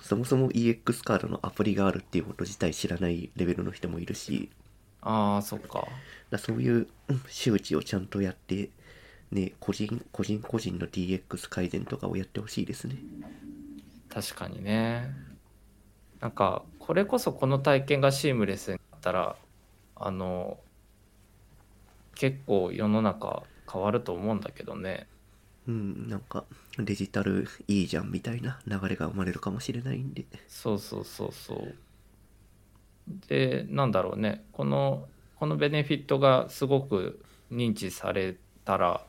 [0.00, 4.50] そもそも EX カードのアプリがあるっていうこと自体知らないレベルの人もいるし。
[5.00, 5.88] ああそっか。
[6.30, 8.70] だそういううん周知をちゃんとやって
[9.32, 12.94] ね個人個人個人の DX 改善とかをやってほしいですね。
[14.08, 15.33] 確かにね
[16.24, 19.36] なんかこれこそこの体験がシームレスになったら
[19.94, 20.56] あの
[22.14, 25.06] 結構世の中変わると思うんだけどね。
[25.68, 26.44] うんなんか
[26.78, 30.24] デジタルいいじゃんみたいな流れが生まれるかもしれないんで。
[30.48, 31.74] そうそうそうそう。
[33.28, 34.46] でなんだろうね。
[34.52, 35.06] この
[35.38, 38.34] このベネフィットがすごく認知され
[38.64, 39.04] たら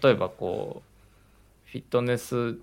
[0.00, 0.82] 例えばこ
[1.66, 2.56] うフィットネス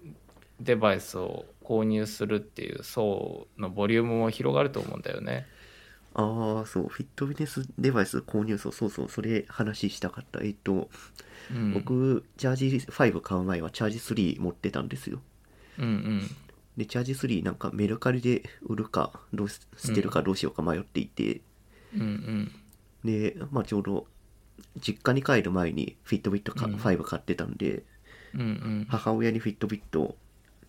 [0.61, 5.47] デバイスを購入するっていう層のボリュームも広がると思うんだよね。
[6.13, 6.87] ああそう。
[6.87, 10.39] フィットネスデバイス購入そうそうそうそれ話したかった。
[10.43, 10.89] えっと、
[11.53, 15.19] うん、僕チャージ5買う前はチャージ3持ってたんですよ。
[15.77, 16.21] うんうん。
[16.77, 21.41] でチャージ3なんかメルカリで売るかどうし捨てるかどうしようか迷っていて、
[21.93, 22.51] うんうん。
[23.03, 24.07] でまあちょうど
[24.79, 26.75] 実家に帰る前にフィットビットかうん。
[26.75, 27.83] 5買ってたんで、
[28.33, 28.87] うんうん。
[28.89, 30.17] 母親にフィットビットを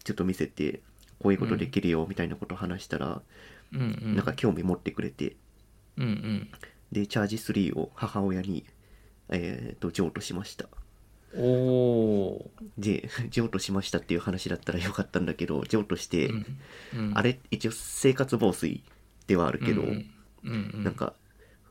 [0.07, 0.81] ちょっと見せて
[1.21, 3.23] こういうことできるよみたいなことを話したら、
[3.73, 4.15] うんうん。
[4.15, 5.35] なんか興味持ってくれて。
[5.97, 6.51] うんうん。
[6.93, 8.65] でチャージ3を母親に
[9.29, 10.69] えっ、と譲渡しました。
[11.35, 16.45] おおで 譲渡しましたっていう話だったらよかったんだけど譲渡して、ー、
[16.95, 17.09] うん。
[17.09, 18.85] うん、あれ一応生活防水
[19.27, 20.13] ではあるけど、うん
[20.45, 21.15] うん、なんか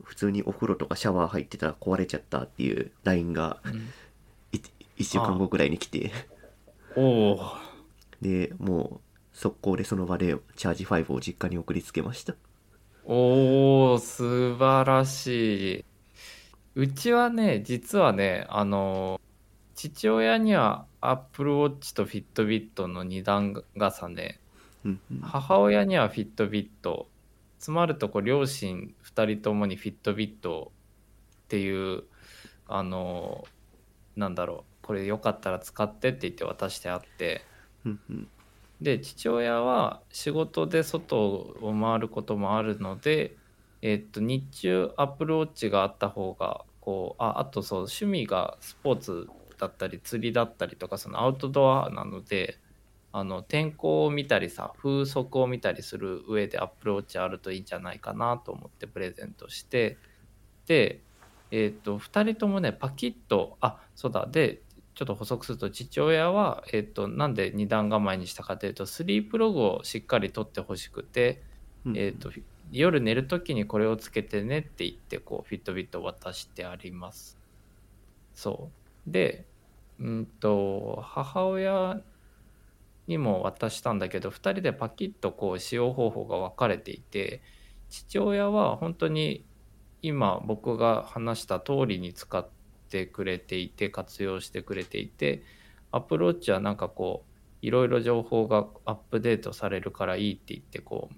[0.03, 3.89] 普通にお風呂とかシャワー入ってたら壊れちゃったっていう LINE がうん。
[4.97, 6.11] 1週間後ぐらいに来て。
[6.95, 7.74] おお
[8.21, 12.36] でもう速攻でその場でチャージ5を実家に送りつけました。
[13.04, 15.86] おー、素晴らしい。
[16.75, 19.21] うちはね、実はね、あの、
[19.75, 24.39] 父親には Apple Watch と Fitbit の2段重ね、
[24.84, 25.19] うんうん。
[25.21, 27.06] 母親には Fitbit、
[27.60, 30.69] つまるとこ両親2人ともに Fitbit っ
[31.47, 32.04] ていう、
[32.67, 33.45] あの、
[34.15, 37.45] なんだろう、これよかったら使ってって言って渡してあって、
[38.81, 43.35] で父親は仕事で外を回ることもあるので、
[43.81, 52.59] えっと日中アプルウォッチがあった方がこうああとそう趣味がスポーツだったり釣りだったりとかそのアウトドアなので
[53.11, 59.97] あの天候を見たりさ風速を見たりする上でアプルウォッチあるといいんじゃないかなと思ってプレゼントして
[60.67, 60.99] で
[61.51, 64.61] えっ、と2人ともねパキッとあそうだで
[64.95, 71.43] ちょっと補足すると父親は、えっとなんで2段構えにしたかというとスリープログをしっかり取ってほしくて、
[71.86, 71.97] うん。
[71.97, 72.31] えっと
[72.71, 77.38] 夜寝る時にこれをつけてねって言ってこうフィットビットを渡してあります。
[78.34, 78.71] そ
[79.08, 79.12] う。
[79.12, 79.45] で
[79.99, 82.01] うんと母親
[83.08, 87.41] にも渡したんだけど2人でパキッとこう使用方法が分かれていて
[87.89, 89.45] 父親は本当に
[90.01, 92.47] 今僕が話した通りに使っ
[92.89, 95.43] てくれていて活用してくれていて
[95.91, 101.15] アプローチはなんかこういろいろ情報がアップデートされるからいいって言ってこう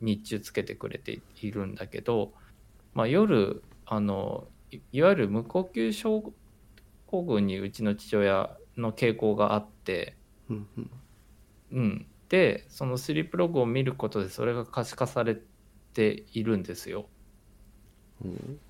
[0.00, 2.32] 日中つけてくれているんだけど、
[2.94, 6.32] まあ、夜あのいいわゆる無呼吸症
[7.06, 10.16] 候群にうちの父親の傾向があって、
[11.72, 15.36] うん、でそのスリープログを見ることでそれが可視化され
[15.92, 17.06] ているんですよ。
[18.24, 18.60] うん。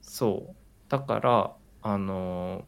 [0.00, 0.54] そう。
[0.88, 2.64] だからあの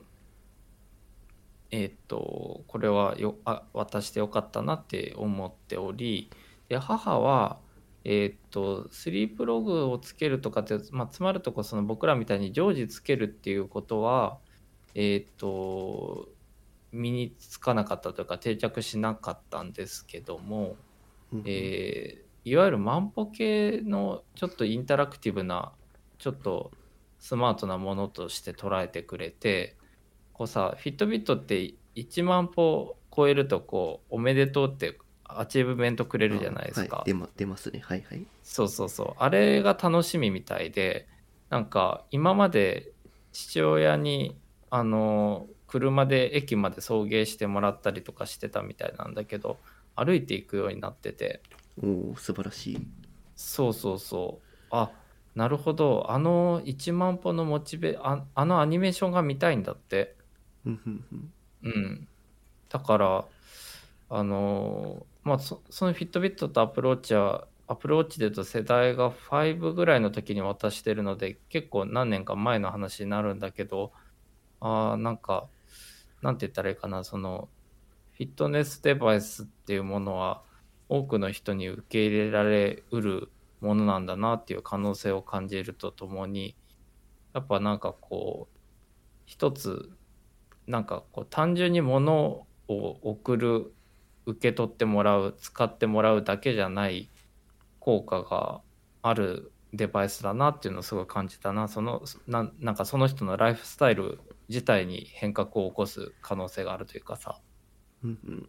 [1.71, 6.31] えっ、とこれはよあ渡してよかったなって思っており
[6.69, 7.59] で母は
[8.05, 14.39] えっ、とスリープログをつけるとかって、まあ、つまるとこその僕らみたいに常時つけるっていうことは
[14.95, 16.29] えっ、と
[16.93, 20.77] 身につかなかったというか定着しなかったんですけども、
[21.33, 21.43] うん。
[21.47, 25.73] えーいわゆる万歩計のちょっとインタラクティブな
[26.19, 26.71] ちょっと
[27.21, 29.77] スマートなものとして捉えてくれて
[30.33, 37.81] こうさ Fitbit って1万歩超えるとこうおめでとうって achievement くれるじゃないですか、はい、出ま出ますね。
[37.85, 38.27] はいはい。
[38.43, 39.15] そうそうそう。
[39.19, 41.07] あれが楽しみみたいで
[41.51, 42.91] なんか今まで
[43.33, 44.37] 父親に
[44.71, 49.59] あの車で駅まで送迎してもらったりとかしてたみたいなんだけど
[49.95, 51.43] 歩いていくようになってて。
[51.83, 52.87] おお素晴らしい。
[53.37, 54.47] そうそうそう。
[54.71, 54.91] あ
[55.35, 56.11] なるほど。
[56.11, 60.17] あの1万歩のモチベああのアニメーションが見たいんだって。
[60.67, 61.33] うんうんうん。
[61.63, 62.09] うん。
[62.69, 63.25] だから
[64.11, 73.93] あのーまあそそのフィットビットとアプローチはアプローチで言うと世代が5ぐらいの時に渡してるので結構何年か前の話になるんだけど
[74.61, 75.49] あーなんか
[76.23, 77.05] なんて言ったらいいかな。
[77.05, 77.49] その
[78.15, 80.43] フィットネスデバイスっていうものは
[80.89, 86.57] 多くの人に受け入れられうるものなんだなっていう可能性を感じるとともに
[87.35, 88.59] やっぱなんかこう
[89.27, 89.91] 一つ
[90.67, 93.73] なんかこう単純に物を送る
[94.27, 97.11] 受け取ってもらう使ってもらうだけじゃない
[97.79, 98.61] 効果が
[99.03, 101.69] あるデバイスだなっていうのをすごい感じたな。
[101.69, 107.41] そのななんかその人のライフスタイル自体に変革を起こす可能性があるというかさ。
[108.03, 108.49] うんうん。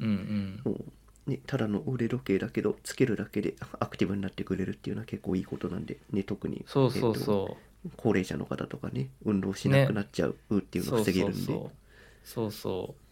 [0.00, 0.94] うんうん
[1.26, 11.70] ね、ただの腕時計だけどつけるだけでアクティブになってくれるっていうのは結構いいことなんで、ね、特にそうそうえっとそう、高齢者の方とかね運動しなくなっちゃうっていうのを防げるんで、そうそう。
[12.24, 13.04] そうそう。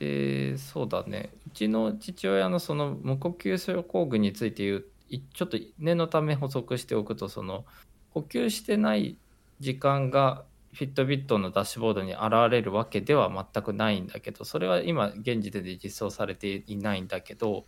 [0.00, 1.30] でそうだね。
[1.46, 7.66] うちの父親のその無呼吸症候群について言ういちょっと念のため補足しておくとその
[8.14, 9.18] 呼吸してない
[9.60, 17.66] 時間がフィットビットのダッシュボードに現れるわけでは全くないんだけどそれは今現時点で実装されていないんだけど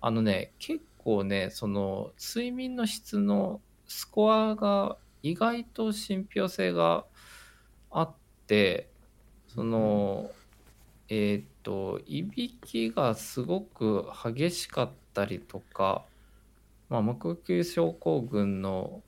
[0.00, 7.04] あのね結構ねその睡眠の質のスコアが意外と信憑性が
[7.90, 8.14] あっ
[8.46, 8.88] て
[9.48, 10.30] その
[11.08, 16.04] えーっといびきがすごく激しかったりとか、
[16.88, 19.02] まあ、無呼吸症候群の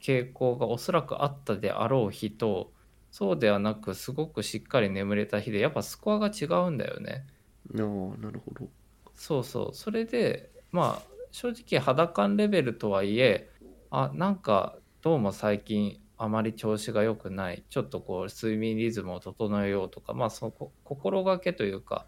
[0.00, 2.72] 傾向がおそらくあったであろう日と
[3.10, 7.26] そうではなくすごくしっかり眠れた日でやっぱスコアが違うんだよね。
[7.74, 7.80] ああ
[8.22, 8.68] なるほど。
[9.14, 9.74] そうそう。
[9.74, 13.48] それでまあ正直肌感レベルとはいえ
[13.90, 17.64] あなんかどうも最近あまり調子が良くない。
[17.68, 22.06] ちょっとこう睡眠リズムを整えようとかまあそこ心がけというか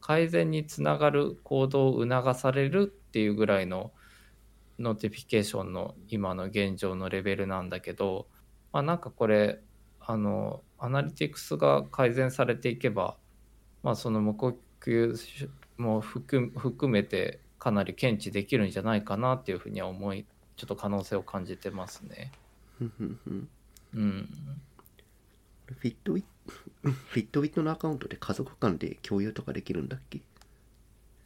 [0.00, 3.92] 改善につながる行動を促されるっていうぐらいの
[4.78, 8.26] notification の今の現状のレベルなんだけど、
[8.72, 9.60] まあ、なんかこれ
[10.00, 13.16] あの analytics が改善されていけば、
[13.82, 20.24] まあ、その無呼吸も含含めてかなり検知できるんじゃないかなっていうふうには思い
[20.56, 22.32] ちょっと可能性を感じてますね。
[22.80, 22.84] う
[24.00, 24.28] ん。
[25.66, 26.52] フィットウィット、
[26.90, 30.20] フィットウィットのアカウントで家族間で共有とかできるんだっけ？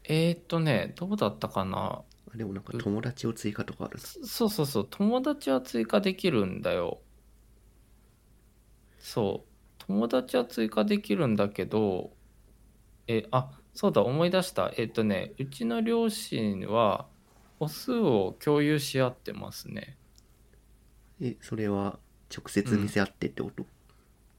[0.04, 1.78] えー、っとねどうだったかな？
[1.78, 2.02] あ
[2.35, 4.05] でもなんか友達を追加とかあるな。
[4.27, 4.88] そうそうそう。
[4.90, 7.01] 友達は追加できるんだよ。
[8.99, 9.53] そう。
[9.79, 12.12] 友達は追加できるんだけど
[13.09, 14.73] えあそうだ思い出した。
[14.77, 17.07] えっとねうちの両親は
[17.59, 19.97] 歩数を共有し合ってますね。
[21.21, 21.99] え、それは
[22.35, 23.66] 直接見せ合ってってこと、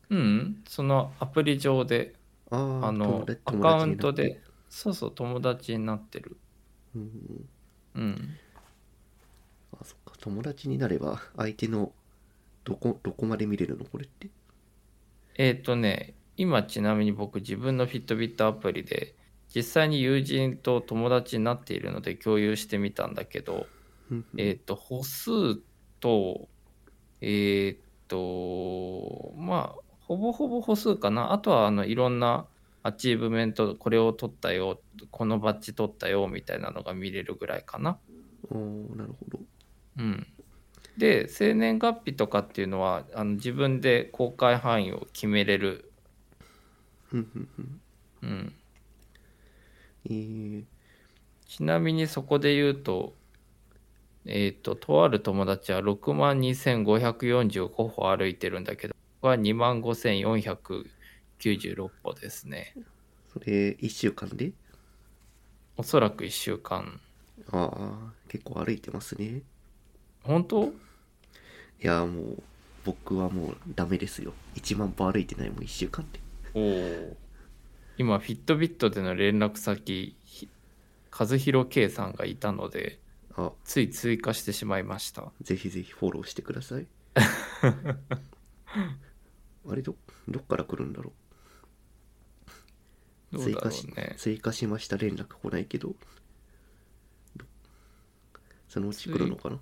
[0.09, 0.63] うん。
[0.67, 2.15] そのアプリ上で。
[2.49, 4.13] あのアカウント。
[4.13, 4.41] で。
[4.69, 6.37] そうそう友達になってる。
[6.95, 7.49] うん
[7.95, 8.35] うん
[9.73, 10.13] あ、そっか。
[10.19, 11.91] 友達になれば相手の
[12.63, 13.85] どこ、どこまで見れるの？
[13.85, 14.29] これって？
[15.35, 19.15] えっ、とね、今ちなみに僕自分のフィットビットアプリで
[19.53, 23.67] 実際に友人と友達になっているので共有してみたんだけど、
[24.37, 25.57] えっ、と、歩数
[25.99, 26.47] と、
[27.21, 31.33] えっ、と、まあ、ほぼほぼ歩数かな。
[31.33, 32.45] あとはあのいろんな
[32.83, 37.97] achievement、これを取ったよ、このバッジ取ったよみたいなのが見れるぐらいかな。
[38.51, 39.39] おーなるほど。
[39.99, 40.27] うん。
[40.97, 45.91] で、生年月日とかっていうのはあの自分で公開範囲を決めれる。
[47.13, 48.53] うん。
[50.05, 50.63] えー、
[51.47, 53.15] ちなみにそこで言うと、
[54.25, 59.81] えっ、と、とある友達は6万2545歩歩いてるんだけど、僕は2万
[61.43, 62.73] 5496歩ですね。
[63.31, 64.53] それ1週間で？
[65.75, 67.01] おそらく1週間。
[67.51, 69.41] ああ、結構歩いてますね。
[70.21, 70.65] 本当？
[70.65, 70.71] い
[71.81, 72.43] や、もう、
[72.85, 74.33] 僕はもうダメですよ。
[74.55, 76.19] 1万歩歩いてないもん、1週間で。
[76.53, 77.17] おお。
[77.97, 80.47] 今、フィットビットでの連絡先、ひ
[81.17, 82.99] 和弘圭さんがいたので、
[83.35, 85.31] あ、つい追加してしまいました。
[85.41, 86.87] ぜひぜひフォローしてください。
[89.65, 89.95] あれど、
[90.27, 91.13] どっから来るんだろう？
[93.37, 94.15] 追加しうね。
[94.17, 95.95] 追加しました連絡来ないけど、
[97.35, 97.45] ど
[98.67, 99.59] そのうち来るのかな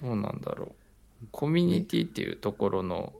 [0.00, 0.74] どうなんだろ
[1.22, 1.26] う。
[1.32, 3.12] コミュニティっていうところの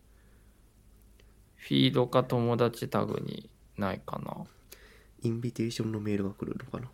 [1.56, 4.46] フィードか友達タグにないかな。
[5.22, 6.88] インビテーションのメールが来るのかな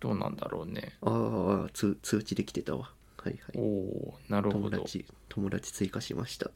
[0.00, 0.94] どうなんだろうね。
[1.02, 2.90] ああ、通通知できてたわ。
[3.16, 3.68] はいおはい。
[3.68, 4.70] おーなるほど。
[4.70, 6.50] 友達、友達追加しました。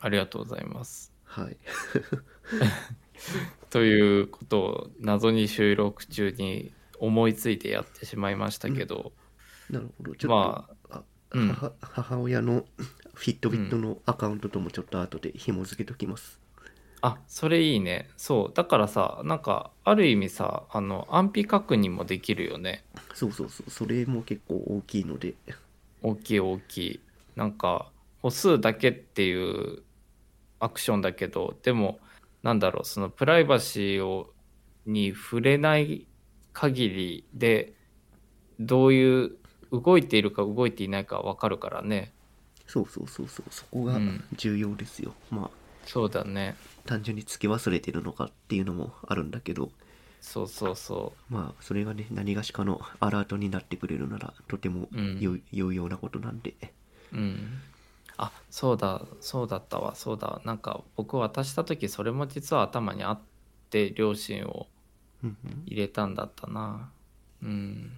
[0.00, 1.12] ありがとうございます。
[1.24, 1.56] はい。
[3.70, 9.12] ということを謎に収録中に思いついてやってしまいましたけど、
[9.70, 10.14] なるほど。
[10.14, 12.66] ちょっと、まあうん母母親の
[13.14, 16.40] フィットビットのアカウントともちょっと後で紐付けときます。
[17.00, 18.08] あそれいいね。
[18.16, 18.54] そう。
[18.54, 22.84] だからさ、なんかある意味さ、あの安否確認もできるよね。
[23.14, 23.70] そうそうそう。
[23.70, 25.34] それも結構大きいので。
[26.02, 27.00] 大きい大きい
[27.36, 29.82] なんか歩数だけっていう
[30.60, 31.98] アクションだけどでも
[32.42, 34.32] なんだろうそのプライバシーを
[34.86, 36.06] に触れない
[36.52, 37.74] 限りで
[38.58, 39.36] どういう
[39.72, 42.12] 動いているか動いていないか分かるからね
[42.72, 43.46] そうそうそうそう。
[43.50, 45.12] そこがうん重要ですよ。
[45.30, 45.50] まあ、
[45.84, 49.70] そうだね単純につけ忘れてるのかっていうのもあるんだけど、
[50.20, 56.54] そうそうそまあ、それがね、何がしかのアラートになってくれるなら、とてもうんよ有用なことなんで。
[57.12, 57.60] ううん
[58.22, 59.96] あそうだそうだったわ。
[59.96, 60.40] そうだ。
[60.44, 63.20] なんか僕渡した時それも実は頭にあっ
[63.68, 64.68] て両親を
[65.66, 66.92] 入れたんだったな。
[67.42, 67.90] うん。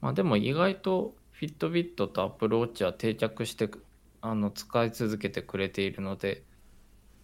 [0.00, 3.84] まあでも意外とフィットビットとアップルウォッチは定着してく
[4.22, 6.42] あの使い続けてくれているので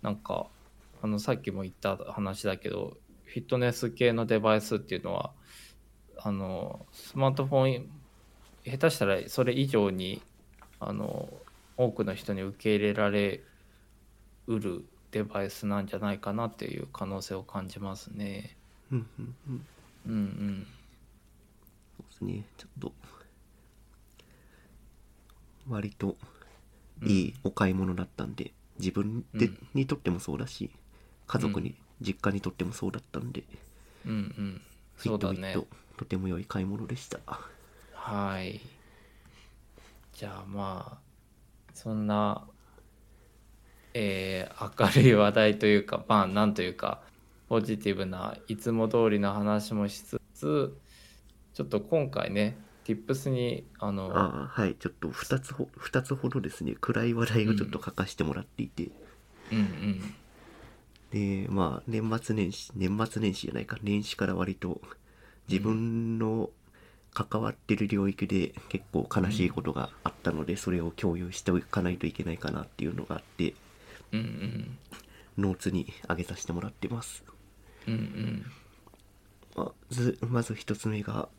[0.02, 0.46] なんか
[1.00, 5.30] あのさっきも言った話だけどフィットネス系のデバイスっていうのは
[6.18, 7.88] あのスマートフォン
[8.66, 10.20] 下手したらそれ以上に
[10.80, 11.28] あの
[11.76, 13.40] 多くの人に受け入れられ
[14.46, 18.56] うるデバイスなんじゃないかなっていう可能性を感じますね。
[18.92, 19.66] うんうんうん
[20.06, 20.66] うんうん。
[21.96, 22.44] そうですね。
[22.56, 22.92] ちょっと、
[25.68, 26.16] 割と
[27.02, 30.70] いいお買い物だったんで、自分で、うんにとってもそうだし、
[31.26, 33.42] 家族に、実家にとってもそうだったんで、
[34.06, 34.60] うんうん。
[34.96, 35.66] そうだねットビット。、
[35.98, 37.18] とても良い買い物でした。
[37.92, 38.60] はい。
[40.16, 40.98] じゃあまあ、
[41.74, 42.48] そんな、
[43.92, 47.02] えー明るい話題というか、まあなんというか、
[47.50, 50.74] ポジティブないつも通りの話もしつつ、
[51.52, 52.56] ちょっと今回ね
[52.86, 58.88] Tips にあのああはいちょっと2つほ2つほどですね暗い話題をちょっと書かせてもらっていて、
[59.52, 60.14] うんうん。
[61.44, 64.80] でまあ年末年始年末年始じゃないか年始から割と
[65.46, 66.48] 自分の
[67.16, 73.54] 関わってる領域で結構悲しいことがあったので、それを共有しておかないといけないかなっていうのがあって
[74.12, 74.78] うんうん。
[75.38, 77.24] ノーツに上げさせてもらってます。
[77.88, 78.46] うんうん。
[79.56, 81.30] まずまず一つ目が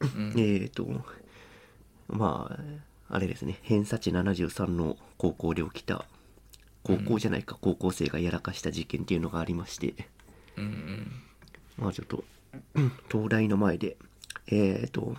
[0.00, 0.34] うん。
[0.36, 0.86] えーと
[2.08, 2.58] ま
[3.08, 3.58] ああれですね。
[3.62, 6.04] 偏差値73の高校で起きた
[6.82, 9.94] 高校じゃないか、高校生がやらかした事件っていうのがありまして。
[10.58, 11.12] うんうん。
[11.78, 12.24] まあちょっと
[13.10, 13.96] 東大の前で
[14.48, 15.16] えーと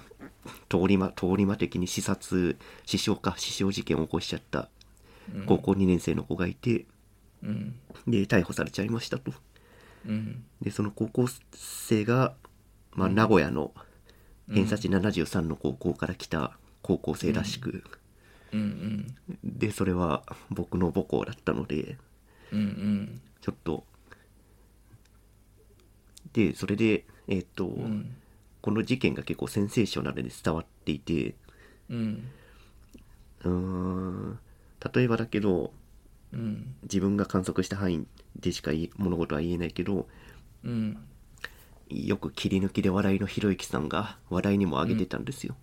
[0.70, 4.70] 通り魔通り魔的に刺殺死傷か死傷事件を起こしちゃった
[5.34, 5.46] うん。
[5.46, 6.86] 高校2年生の子がいて
[7.44, 7.76] うん。
[8.08, 9.34] で逮捕されちゃいましたと。
[10.06, 10.44] うん。
[10.62, 12.34] でその高校生が、
[12.94, 13.74] まあ、名古屋の
[14.52, 17.84] 偏差値73の高校から来た高校生らしく、
[18.52, 19.40] うんうん。
[19.44, 21.98] でそれは僕の母校だったので
[22.52, 23.22] うんうん。
[23.42, 23.86] ちょっと。
[26.34, 28.16] でそれでえっ、と、うん
[28.64, 31.36] この事件が結構センセーショナルで伝わっていて
[31.90, 32.30] うん。
[33.44, 34.40] うーん
[34.94, 35.74] 例えばだけど
[36.32, 36.74] うん。
[36.84, 38.08] 自分が観測した範囲
[38.40, 40.08] でしか物事は言えないけど
[40.64, 40.98] うん。
[41.90, 45.56] よく切り抜きで笑いのひろゆきさんが話題にも上げてたんですよ、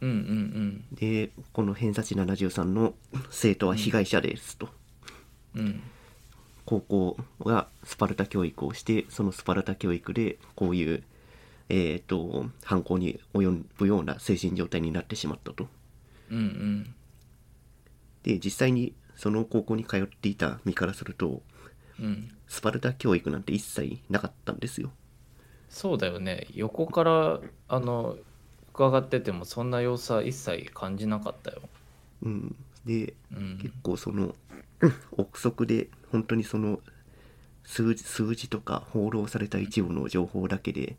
[0.00, 2.94] うんうんでこの偏差値73の
[3.30, 4.68] 生徒は被害者ですと、
[5.56, 5.82] うん。
[6.66, 11.02] 高校がスパルタ教育をしてそのスパルタ教育でこういう
[11.72, 15.68] えー、と犯行に及ぶような精神状態になってしまったと。
[16.28, 16.94] うんうん。
[18.24, 21.42] で実際にその高校に通っていた身からすると
[22.00, 22.28] うん。
[22.48, 24.90] スパルタ教育なんて一切なかったんですよ。
[25.68, 26.48] そうだよね。
[26.54, 28.16] 横からあの
[28.74, 31.62] 伺っててもそんな様子は一切感じなかったよ。
[32.22, 32.56] うん。
[32.84, 33.58] でうん。
[33.62, 34.34] 結構その
[35.12, 36.80] 憶測で本当にその
[37.62, 40.96] 数字数字とか報道された一部の情報だけで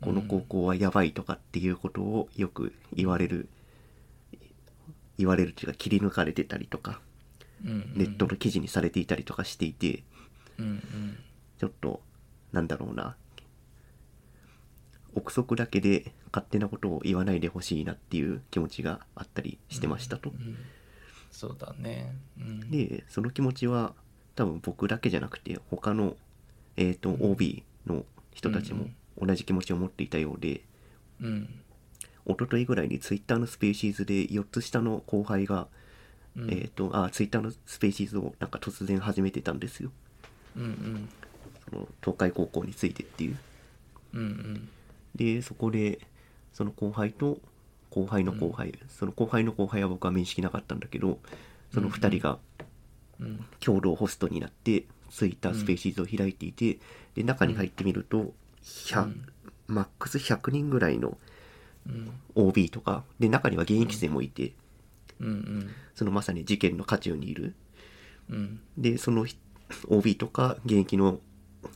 [0.00, 3.48] この高校はやばいとかっていうことをよく言われる
[5.18, 7.00] 言われるというか切り抜かれてたりとか
[7.62, 10.04] ネットの記事にされていたりとかしていて
[11.58, 12.00] ちょっと
[12.52, 13.16] なんだろうな。
[15.14, 20.28] 憶測だけで勝手なことを言わないでほしいなっていう気持ちがあったりしてましたと。
[20.28, 20.58] うん
[21.36, 22.16] そうだね。
[22.40, 22.70] うん。
[22.70, 23.94] でその気持ちは
[24.34, 26.16] 多分僕だけじゃなくて他の、
[26.78, 28.86] えー、と OB の人たちも
[29.20, 30.62] 同じ気持ちを持っていたようで
[31.20, 31.48] うん。
[32.26, 35.68] 一昨日ぐらいに Twitter のスペーシーズで4つ下の後輩が、
[36.36, 36.50] うん。
[36.50, 39.90] えっ、とあ Twitter のスペーシーズをなんか突然始めてたんですよ。
[40.56, 41.08] うんうん。
[41.70, 43.38] その東海高校についてっていう。
[44.14, 44.68] うんうん。
[45.14, 46.00] でそこで
[46.52, 47.38] その後輩と
[47.90, 51.18] 後輩の後輩、その後輩の後輩は僕は面識なかったんだけど
[51.72, 52.38] その2人が
[53.18, 53.44] うん。
[53.60, 56.78] 共同ホストになってツイッタースペーシーズを開いていて、
[57.14, 58.34] で中に入ってみると、
[58.66, 59.26] 100うん。
[59.68, 61.16] マックス100人ぐらいの
[61.86, 62.10] うん。
[62.34, 64.52] OB とかで中には現役生もいて、
[65.94, 67.54] そのまさに事件の渦中にいる。
[68.28, 68.60] うん。
[68.76, 69.36] でそのひ
[69.88, 71.20] OB とか現役の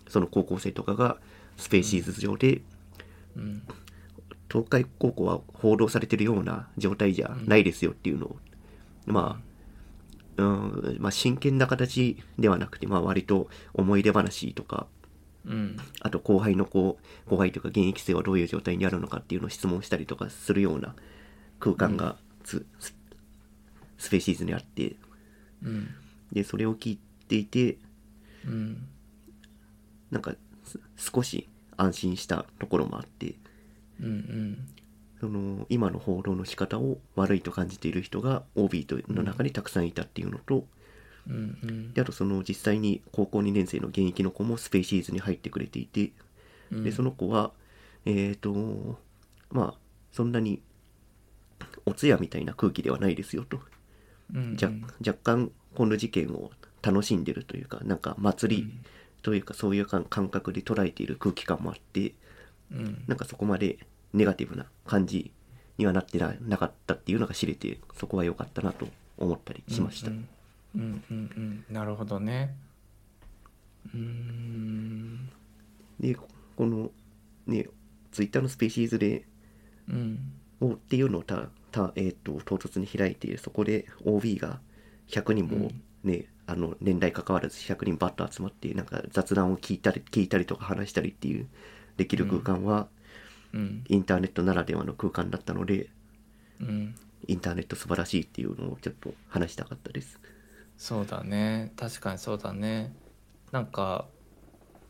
[0.09, 1.17] その高校生とかが
[1.57, 2.61] スペーシーズ上で、
[3.37, 3.63] うん。
[4.51, 8.37] 東海高校は報道されてるような状態じゃないですよっていうのを、
[9.07, 9.41] ま
[10.37, 14.89] あ、うんまあ真剣な形ではなくて、まあ、割と思い出話とか
[15.47, 15.77] うん。
[16.01, 20.95] あと後輩の子後輩とか現役生はどういう状態にあるのかっていうのを質問したりとかするような
[21.59, 22.95] 空間がつ、ス
[23.99, 24.97] スペーシーズにあって。
[25.63, 25.89] うん。
[26.33, 27.79] でそれを聞いていて
[28.47, 28.87] うん。
[30.11, 30.35] なんか
[30.65, 33.35] す少し安心したところもあって。
[34.01, 34.67] うんうん。
[35.21, 40.65] その今の報道の仕方を悪いと感じている人が OB との中にたくさんいたっていうのと、
[41.29, 41.93] うんうん。
[41.93, 46.13] であとその実際に高校2年生の現役の子もスペーシーズに入ってくれていて、
[46.71, 46.85] うん。
[46.85, 47.53] でその子は
[48.05, 48.99] えっ、と
[49.51, 49.79] まあ
[50.13, 50.61] そんなに
[51.87, 53.59] お通夜みたいな空気ではないですよと、
[54.35, 54.71] うんじゃ
[55.05, 56.51] 若干この事件を
[56.83, 58.73] 楽しんでるというかなんか祭り
[59.23, 62.15] というかそういう感感覚で捉えている空気感もあって
[62.73, 63.05] うん。
[63.07, 63.79] なんかそこまで
[64.13, 65.33] ネガティブな感じ
[65.79, 68.87] にはなってななかったっていうのが知れてそこは良かったなと
[69.19, 70.29] 思ったりしました、うんうん
[70.75, 72.55] うんうんなるほどね。
[73.95, 75.29] うーん。
[75.99, 76.91] でこの
[77.47, 77.67] ね
[78.13, 79.27] ツイッターのスペーシーズで
[79.89, 80.33] うん。
[80.61, 84.61] をっていうのをたた、えー、と唐突に開いてそこで OB が
[85.09, 85.71] 100人も
[86.05, 91.47] ね、あの年代関わらず100人バッと集まってなんか雑談を聞いたり聞いたりとか話したりっていう
[91.97, 92.89] できる空間は、
[93.53, 93.85] うん。
[93.89, 95.89] インターネットならではの空間だったので
[96.61, 96.95] うん。
[97.27, 100.19] インターネット素晴らしいっていうのをちょっと話したかったです
[100.81, 101.75] そうだね。
[101.77, 102.97] 確かにそうだね。
[103.53, 104.09] なんか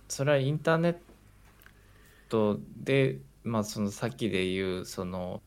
[0.08, 0.98] それはインターネッ
[2.28, 5.42] トでまあそのさっきで言うその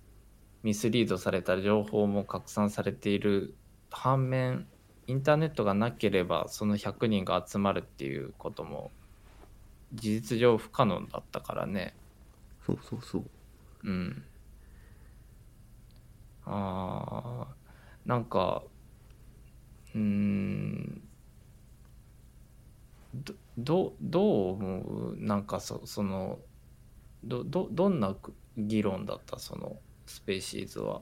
[0.62, 3.56] ミスリードされた情報も拡散されている
[3.90, 4.68] 反面
[5.08, 8.92] インターネットがなければその100人が集まるっていうことも
[9.94, 11.96] 事実上不可能だったからね。
[12.66, 13.24] そうそうそう。
[13.84, 14.26] うん。
[16.46, 18.64] あーなんか
[19.96, 21.02] うーん。
[23.16, 25.16] どどどう思う？
[25.20, 26.40] なんかそその
[27.24, 28.16] どどどんな
[28.58, 29.38] 議論だった？
[29.38, 31.02] そのスペーシーズは。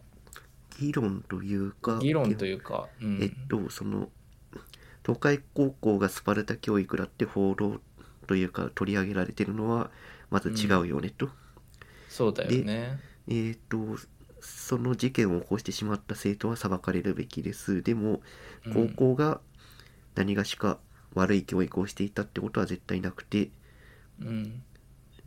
[0.80, 4.10] 議論というか議論というか、うん、えっとその
[5.06, 7.82] 東海高校がスパルタ教育だって報道
[8.28, 9.92] というか取り上げられてるのは
[10.30, 11.30] まず違うよねと、
[12.08, 13.00] そうだよね。
[13.28, 13.78] えっと
[14.42, 17.82] その事件を起こしてしまった生徒は裁かれるべきです。
[17.82, 18.22] でも
[18.74, 19.39] 高校が
[20.16, 20.80] 何がしか
[21.14, 23.50] 悪い教育をしていたってことは絶対なくて。
[24.20, 24.64] うん。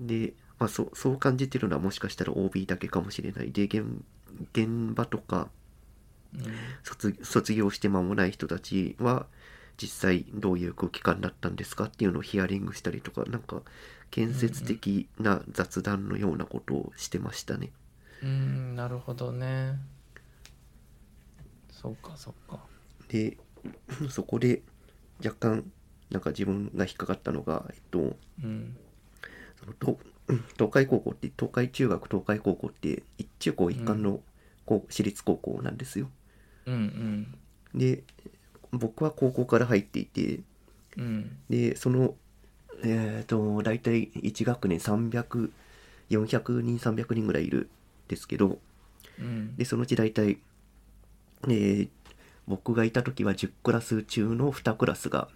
[0.00, 3.52] で、まあ、そうそう感じてるのはもしかしたら OB だけかもしれない。
[3.52, 3.84] で現
[4.52, 5.48] 現場とか
[6.34, 6.42] うん。
[6.82, 9.26] 卒卒業して間もない人たちは
[9.76, 13.62] 実際どういう空気感だったんですかっていうのをヒアリングしたりとかなんか
[14.10, 17.66] 建設的な雑談のようなことをしてましたね。
[17.66, 17.83] うん
[18.74, 19.78] なるほどね。
[21.70, 22.60] そうかそうか。
[23.08, 23.36] で
[24.08, 24.62] そこで
[25.24, 25.70] 若干
[26.10, 28.76] なんか自分が引っかかったのが、えっと、うん。
[29.56, 29.96] その東
[30.56, 34.20] 東海高校って東海中学東海高校って一中高一貫の
[34.64, 36.10] 高私立高校なんですよ。
[36.66, 37.78] うんうん。
[37.78, 38.04] で
[38.70, 40.40] 僕は高校から入っていて
[40.96, 41.36] うん。
[41.50, 42.14] でその
[42.82, 47.68] えっ、と大体1学年300400人300人ぐらいいるん
[48.08, 48.58] ですけど
[49.18, 49.56] うん。
[49.56, 50.38] でそのうち大体、
[51.44, 51.88] えー
[52.46, 55.28] 僕がいた時は10クラス中の2クラスが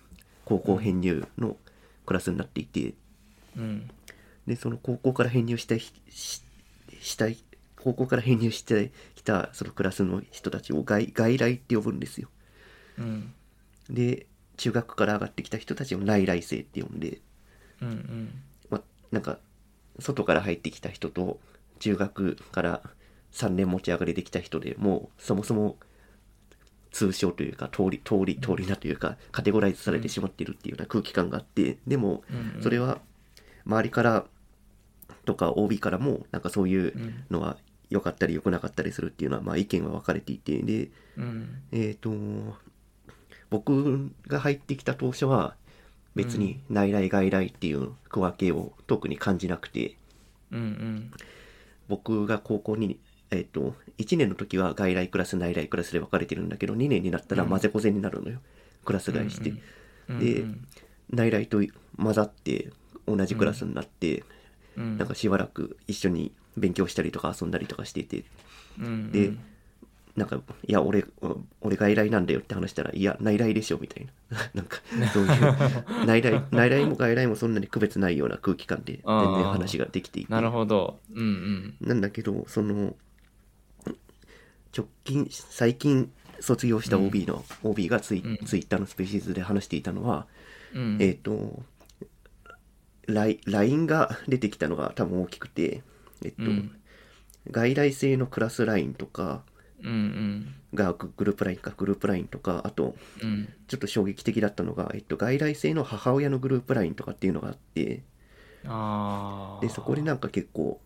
[0.45, 1.57] 高校編入の
[2.05, 2.95] クラスになっていて
[3.57, 3.91] うん。
[4.47, 5.95] でその高校から編入したいし
[7.01, 7.39] したい
[7.83, 12.29] 高校から編入してきたそのクラスの人たちを外外来って呼ぶんですよ。
[12.99, 13.33] うん。
[13.89, 17.21] で中学から上がってきた人たちを内来生って呼んで
[17.81, 18.43] うんうん。
[18.71, 19.39] ま、なんか
[19.99, 21.39] 外から入ってきた人と
[21.79, 22.83] 中学から
[23.33, 25.77] 3年持ち上がりできた人でもうそもそも
[26.91, 32.99] 通称というか通り通り通りなというかカテゴライズされてしまっているっていうような空気感があってでもうんそれは
[33.67, 34.25] 周りから
[35.25, 37.59] とか OB からもなんかそういううんのは
[37.91, 41.63] 良かったり良くなかったりするっていうのはまあ意見は分かれていてでうん。
[41.73, 42.11] えっ、と
[43.51, 45.55] 僕が入ってきた当初は
[46.15, 49.97] 別に内来外来っていう区分けを特に感じなくて。
[50.51, 51.13] うんうん
[51.89, 52.99] 僕が高校に
[53.31, 58.39] えっ、と1年の時は外来クラス内来クラスで分かれてるんだけど2年になったら混ぜこぜになるのよ、
[58.85, 60.45] クラス替えして、うんで
[61.11, 61.63] 内来と
[61.97, 62.71] 混ざって
[63.07, 64.25] 同じクラスになって、
[64.77, 64.99] うん。
[64.99, 68.25] なんかしばらく一緒に勉強したりとか遊んだりとかしてて。
[68.79, 69.13] うん。
[69.13, 69.33] で
[70.19, 71.05] なんか、いや、俺、
[71.61, 74.39] 俺外来なんだよって話したら、いや、内来でしょ、みたいな。
[74.53, 74.79] なんか、
[75.15, 80.33] そういう、内来、内来も外来もそんなに区別ないような空気感で、全然話ができていて。
[80.33, 80.99] なるほど。
[81.15, 81.75] うんうん。
[81.81, 82.97] なんだけど、その、
[84.77, 88.47] 直近、最近卒業した OB の、OB がツイ,、うん。
[88.47, 90.27] ツイッターのスペシーズで話していたのは、
[90.75, 90.99] うん。
[91.01, 91.63] えっ、と、
[93.07, 95.83] ライ LINE が出てきたのが多分大きくて、
[96.25, 96.73] えっと、うん。
[97.51, 99.41] 外来制のクラス LINE とかうんうん
[100.75, 103.49] がググループ LINE か、グループ LINE とか、あと、うん。
[103.69, 108.03] ちょっと衝撃的だったのが、えっと、外来制の母親のグループ LINE とかっていうのがあって、
[109.61, 110.81] で、そこでなんか結構、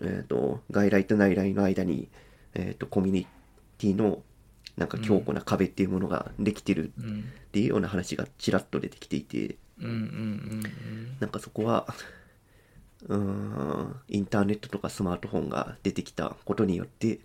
[0.00, 2.08] えっと、外来と内来の間に、
[2.54, 3.26] えっと、コミュニ
[3.78, 4.22] ティの
[4.76, 11.86] なんか強固な壁っていうものができてるうんっていうような話がちらっと出てきていて、うんうんうんなんかそこは、
[13.08, 17.20] うーん、インターネットとかスマートフォンが出てきたことによって、うん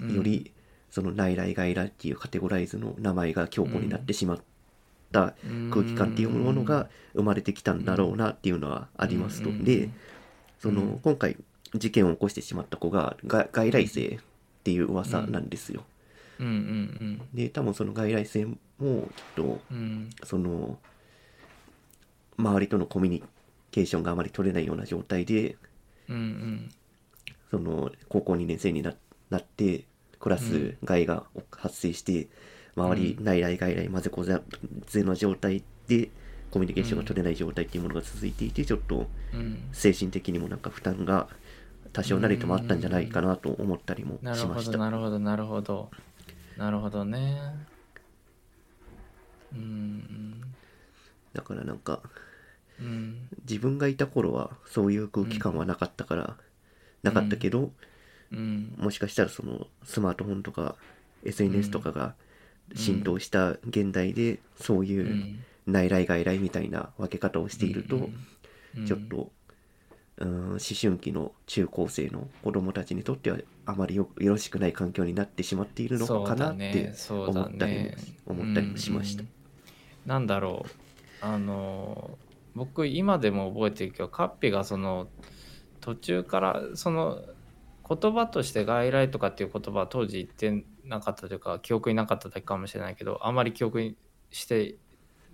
[0.00, 0.52] より
[0.90, 4.38] その内来外来っていうカテゴライズの名前が強固になってしまっ
[5.12, 5.70] たうん。
[5.70, 9.50] 空気感っていうものが生まれてきたんだろうなっていうのはありますと。
[9.50, 9.64] うん。
[9.64, 9.90] で、
[10.58, 10.98] その、うん。
[11.00, 11.36] 今回
[11.74, 14.18] 事件を起こしてしまった子がが外来生っ
[14.64, 15.84] ていう噂なんですよ。
[17.34, 19.60] で、多分その外来生もきっと
[20.24, 20.78] その
[22.36, 23.22] 周りとのコミュニ
[23.70, 25.56] ケーションがあまり取れないような状態で
[27.50, 28.94] その高校2年生にな
[29.30, 29.84] なって
[30.18, 32.28] クラス外が発生して
[32.76, 33.24] 周りうん。
[33.24, 34.40] 内来外来混ぜこぜ
[35.02, 36.10] の状態で
[36.50, 39.68] コミュニケーションが取れない状態っていうものが続いていてちょっとうん。
[39.72, 41.28] 精神的にもなんか負担が
[41.92, 44.78] 多少なりともあったんじゃないかなと思ったりもしました。
[44.78, 45.90] なるほどなるほど
[46.56, 47.04] なるほど。
[47.04, 47.38] ね。
[49.52, 50.40] うん。
[51.32, 52.00] だからなんか
[52.80, 53.28] うん。
[53.48, 56.36] 自分がいた頃はそういう空気感はなかったから、
[57.02, 57.72] なかったけど、
[58.32, 58.74] うん。
[58.76, 60.76] もしかしたらそのスマートフォンとか
[61.24, 62.14] SNS とかが
[62.74, 65.44] 浸透した現代でそうういうん。
[65.68, 68.08] 内来外来みたいな分け方をしていると、
[68.76, 68.86] うん。
[68.86, 69.30] ちょっと、
[70.16, 79.22] うん、思春期の中高生の子供たちにとってはあまりよよろしくない環境になってしまっているのかなって思ったりもね思ったりもしました。
[79.22, 79.28] うん。
[80.06, 80.70] なんだろう。
[81.20, 82.16] あの
[82.54, 85.08] 僕今でも覚えてるけどカッピがその
[85.80, 87.22] 途中からその
[87.88, 93.96] 言葉として外来とかっていう言葉は当時言ってなかったというか記憶になかっただけかもしれないけどあまり記憶
[94.30, 94.76] して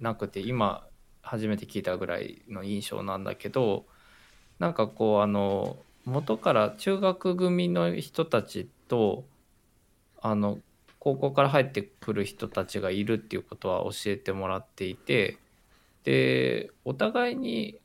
[0.00, 0.86] なくて今
[1.22, 3.86] 初めて聞いたぐらいの印象なんだけど
[4.58, 9.24] なんかこうあの元から中学組の人たちと
[10.20, 10.58] あの
[10.98, 15.38] 高校から入ってくる人たちがいるっていうことは教えてもらっていて
[16.04, 17.78] でお互いに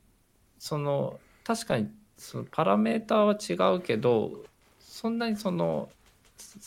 [0.58, 4.44] その確かにそのパラメーターは違うけど
[5.00, 5.88] そんなにその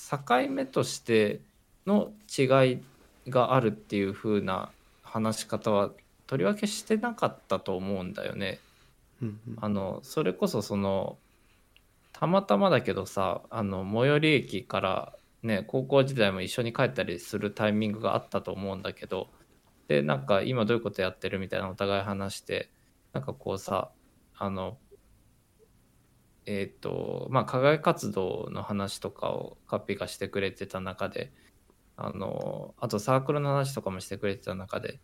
[0.10, 1.40] 境目として
[1.86, 2.80] の違い
[3.30, 4.72] があるっていう風な
[5.04, 5.92] 話し方は
[6.26, 8.60] とりわけしてなかったと思うんだよね。
[9.22, 11.20] うんうんあのそれこそその
[12.12, 15.14] たまたまだけどさあの最寄り駅から
[15.44, 19.30] ね高校時代も一緒に帰ったりするタイミングがあったと思うんだけど
[19.88, 22.72] でなんか今どういうことやってるみたいなお互い話して
[23.14, 23.92] なんかこうさ
[24.36, 24.80] あの
[26.46, 31.32] えっ、とまあ課外活動の話とかをカッピがしてくれてた中で
[31.96, 35.00] あのあとサークルの話とかもしてくれてた中で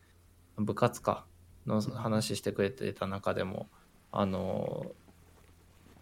[0.58, 1.26] 部活か
[1.66, 3.68] の話してくれてた中でも
[4.12, 4.88] あの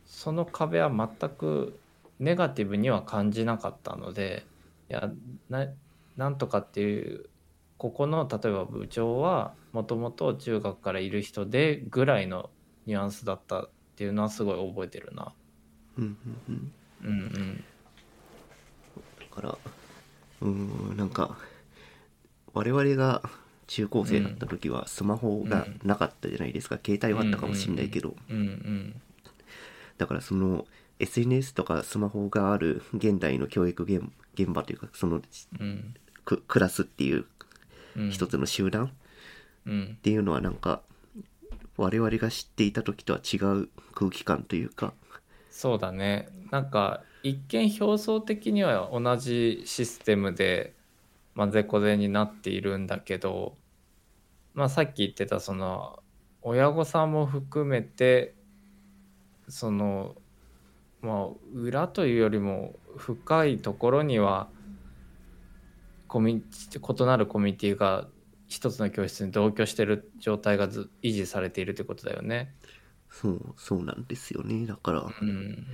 [0.06, 1.80] その壁は全く
[2.20, 4.46] ネガティブには感じなかったので
[4.90, 5.12] いや
[5.50, 5.68] な
[6.16, 7.30] なんとかっていう
[7.78, 12.50] ここの例えば部長はもともと中学からいる人でぐらいの
[12.86, 15.34] ニュアンスだったっていうのはすごい覚えてるな。
[15.98, 16.18] うん
[16.48, 16.72] うん
[17.04, 17.10] うん。
[17.10, 17.64] うんうん。
[19.20, 19.58] だから
[20.42, 21.36] うーんなんか
[22.54, 23.24] 我々が
[23.66, 29.02] 中高生だった時はスマホがなかったじゃないですか、携帯はあったかもしれないけど、うんうん
[29.98, 30.68] だからその
[31.00, 34.04] SNS とかスマホがある現代の教育現
[34.36, 35.24] 現場というかその
[35.60, 35.96] うん。
[36.24, 37.26] ククラスっていう
[37.96, 38.12] うん。
[38.12, 38.90] 一つの集団っ
[39.66, 39.98] うん。
[40.04, 40.84] ていうのはなんか
[41.78, 44.94] 我々が知っていた時とは違う空気感というか。
[45.50, 46.28] そうだね。
[46.52, 50.74] なんか一見表層的には同じシステムで
[51.36, 53.56] 混ぜこぜになっているんだけど
[54.54, 56.02] まあさっき言ってたその
[56.42, 58.34] 親御さんも含めて
[59.48, 60.16] その
[61.02, 64.48] まあ裏というよりも深いところには
[66.08, 68.08] コミュ異なるコミュニティが
[68.48, 72.54] 一つの教室に同居してる状態がず維持されているってことだよね。
[73.10, 74.66] そうそうなんですよね。
[74.66, 75.66] だからうん。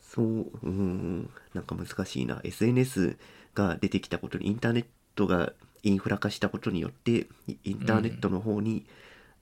[0.00, 2.40] そううんなんか難しいな。
[2.44, 3.16] SNS
[3.54, 8.86] が出てきたことにインターネットがインフラ化したことによってイインターネットの方に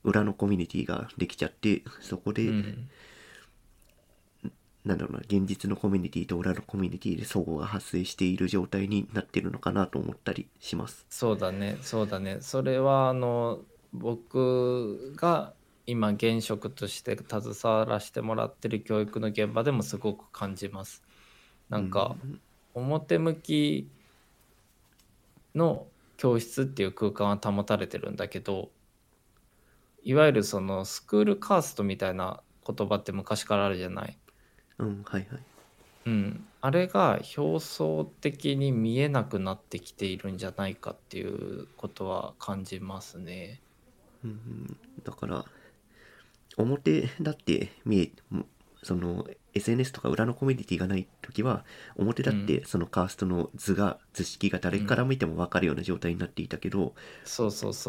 [0.05, 2.91] 裏のコミュニティができちゃってそこで、うん
[4.85, 11.07] なんだろうな現実のコミュニティと裏のコミュニティで相互が発生している状態になってるのかなと思ったりします。
[11.11, 13.61] そうだねそうだねそれはあの
[13.93, 15.53] 僕が
[15.87, 21.03] 今現職として携わらせてもらってる教育の現場でもすごく感じます。
[21.69, 22.17] なんか
[22.75, 23.91] 表向き
[25.55, 28.71] の教室っていう空間は保たれてるんだけど
[30.03, 34.20] いわゆるそのスクールカーストみたいな言葉って昔からあるじゃない。
[34.81, 35.41] うん、はいはい。
[36.07, 43.61] うん、あれが表層的に見えなくなってきているんじゃないかっていうことは感じますね。
[44.25, 45.45] うんうん、だから
[46.57, 48.45] 表だって見えも
[48.83, 51.65] その SNS とか裏のコミュニティがない時は
[51.97, 56.95] 表だってそのカーストの図が図式が誰から見ても分かるような状態になっていたけど。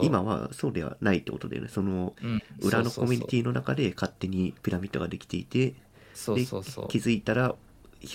[0.04, 5.76] 今はそうではないってことだよねそのうん、裏のコミュニティィの中で勝手にピラミッドができていて
[6.14, 6.88] そうでそうそう。
[6.88, 7.56] 気づいたら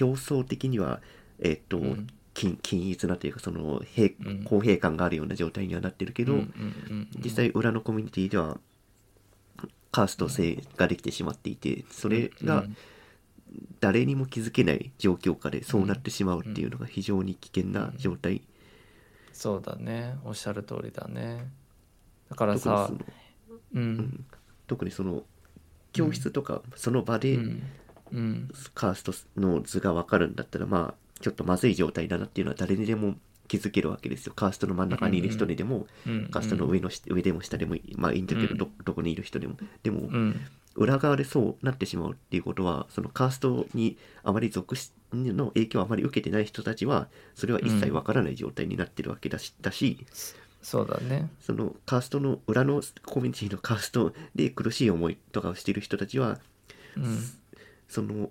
[0.00, 1.00] 表層的には
[1.38, 2.06] えっと、うん。
[2.34, 4.44] 均均一なというかその平うん。
[4.44, 8.58] 公平感があるような状態にはなってるけど、うんうんうんうん実際裏のコミュニティでは
[9.90, 12.76] カースト制ができてしまっていてそれがうん
[13.80, 18.42] 誰にも気づけない状況下でそうなってしまうっていうのが非常に危険な状態、
[19.32, 20.16] そうだね。
[20.24, 21.50] おっしゃる通りだね。
[22.28, 22.98] だから特にそさの、
[23.48, 23.92] ううん。
[23.98, 24.24] ん、
[24.66, 25.22] 特にその
[25.92, 27.38] 教室とかその場で
[28.12, 28.18] うん。
[28.18, 33.16] うんカーストの図が分かるんだったらまあちょっとまずい状態だなっていうのは誰にでも
[33.48, 34.32] 気づけるわけですよ。
[34.34, 39.56] カーストの真ん中にいる人にでも、うんカーストの上のし上でも下でもまあいいんだけど、うんどどこにいる人でも。
[39.82, 40.40] でも、うん。
[40.74, 50.04] 裏側でそうなってしまうっていうことはそのカーストにあまり属しの影響をあまり受けてない人たちはそれは一切わからない状態になってるわけだし,、だし
[50.60, 51.30] そうだね。
[51.40, 56.38] そのカーストの裏のコミュニティのカーストで苦しい思いとかをしている人たちは
[56.96, 57.18] うん
[57.88, 58.30] その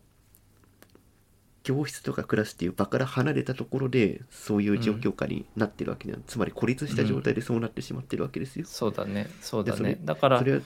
[1.64, 8.66] 教室とかクラスっていう場から離れたところでそういう状況下になってるわけで、つまり孤立した状態でそうなってしまってるわけですよ。
[8.68, 9.30] そうだね。
[9.42, 9.98] そうだね。
[10.04, 10.62] だからそれは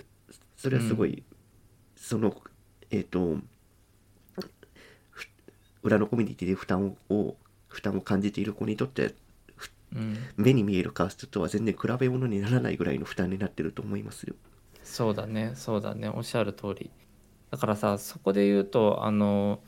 [0.57, 1.23] それはすごい、
[1.95, 2.35] その
[2.91, 3.37] えっ、と
[5.09, 5.27] ふ
[5.83, 7.37] 裏のコミュニティで負担をを
[7.69, 9.15] 負担を感じている子にとって
[9.95, 10.17] うん。
[10.37, 14.35] 目に見えるカーストとは全然比べ物にならないぐらいの負担になってると思いますよ。
[14.83, 15.53] そうだね。
[15.55, 16.09] そうだね。
[16.09, 16.91] おっしゃる通り
[17.51, 19.59] だからさそこで言うとあの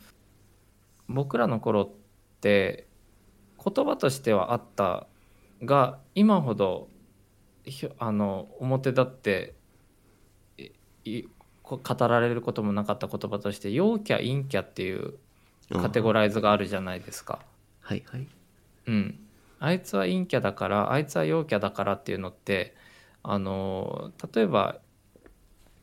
[1.08, 1.90] 僕らの頃っ
[2.42, 2.88] て
[3.64, 5.08] 言葉としてはあった
[5.64, 6.90] が今ほど
[8.00, 9.54] あの表立って
[11.64, 15.16] 語られることもなかった言葉として陽キャ陰キャっていう
[15.72, 17.40] カテゴラライズがあるじゃないですか。
[17.82, 18.28] はいはい。
[18.88, 19.20] うん、
[19.60, 22.76] あいつは陰キャだからあいつは陽キャだからっていうのって
[23.24, 24.78] あの例えば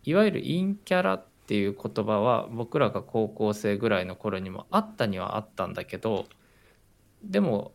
[0.04, 6.26] いわゆる陰キャラってていう言葉は僕らが高校生ぐらいの頃にもあったにはあったんだけど
[7.22, 7.72] でも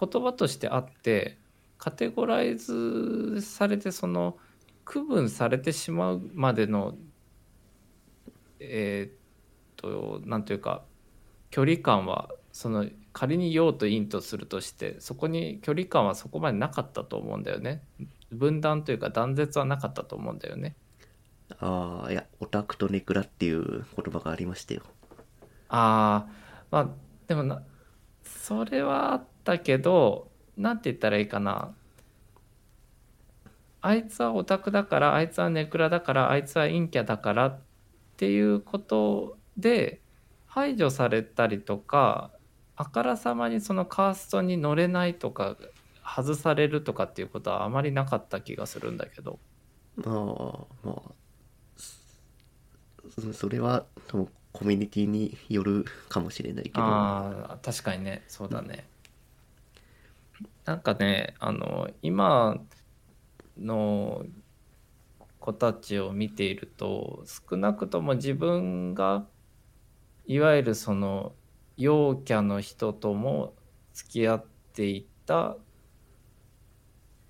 [0.00, 1.36] 言葉としてあって
[1.76, 4.38] カテゴライズされてその
[4.86, 6.96] 区分されてしまうまでの
[8.58, 9.16] えーっ
[9.76, 10.82] となんというか
[11.50, 17.82] 距離感はその仮に陽と陰とするとしてそこに距離感はそこまでなかったと思うんだよね。
[18.30, 20.76] 分断というか断絶はなかったと思うんだよね。
[21.60, 24.82] ああいやオタクとネクラっていう言葉がありましたよ。
[25.68, 26.32] ああ
[26.70, 26.88] まあ
[27.28, 27.62] でもな
[28.22, 31.74] それはあったけどなんて言ったらいいかな
[33.82, 37.60] あいつはオタクだからあいつはネクラだからあいつは陰キャだからっ
[38.16, 40.02] ていうことで
[40.46, 42.32] 排除されたりとか
[42.76, 45.56] あからさまにそのカーストに乗れないとか
[46.04, 49.38] 外されるとかっていうことはあまりなかった気がするんだけど
[50.04, 51.19] ああまあ
[53.32, 56.80] それは多分コミュニティによるかもしれないけど。
[56.82, 58.86] あ確かにねそうだね、
[60.64, 62.60] なんかねあの今
[63.58, 64.24] の
[65.38, 69.24] 子たちを見ていると少なくとも自分が
[70.26, 71.32] いわゆるその
[71.76, 73.54] 陽キャの人とも
[73.94, 75.56] 付き合っていた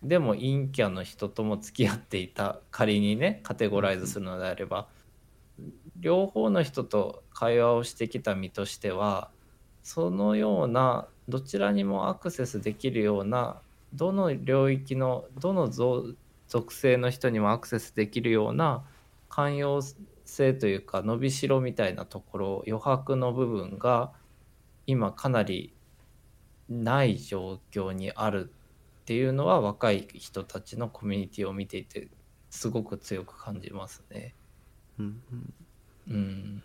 [0.02, 4.88] でも陰キャの人とも付き合っていた仮にねカテゴライズするのであれば。
[6.00, 9.30] 両方の人と会話をしてきた身としては
[9.82, 13.60] そのようなどちらにもアクセスできるような
[13.92, 18.84] どの領域のどの属性の人にもアクセスできるような
[19.28, 19.80] 寛容
[20.24, 24.12] 性というか伸びしろみたいなところ余白の部分が
[24.86, 25.74] 今かなり
[26.68, 28.50] ない状況にある
[29.02, 32.08] っていうのは若い人たちのコミュニティを見ていて
[32.48, 34.34] すごく強く感じますね。
[34.98, 35.54] うんうん
[36.08, 36.62] うん、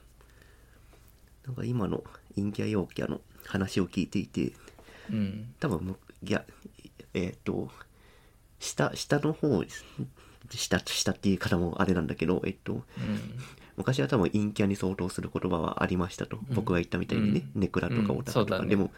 [1.46, 2.04] なんか今の
[2.36, 4.54] 陰キャ陽キャの話を聞いていて
[5.12, 6.44] うん、多分むいや
[7.14, 7.70] えっ、と
[8.60, 9.64] 下下の方
[10.50, 12.82] 下下っていう言い方もあれなんだけどえっとうん、
[13.78, 16.56] 昔は多分陰キャに相当する言葉はありましたと、うん。
[16.56, 18.92] 僕が言ったみたいにね、ネクラとかオタクとか、ねでも、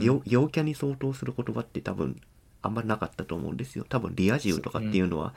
[0.00, 2.20] 陽キャに相当する言葉って多分
[2.62, 3.86] あんまりなかったと思うんですよ。
[3.88, 5.34] 多分リア充とかっていうのは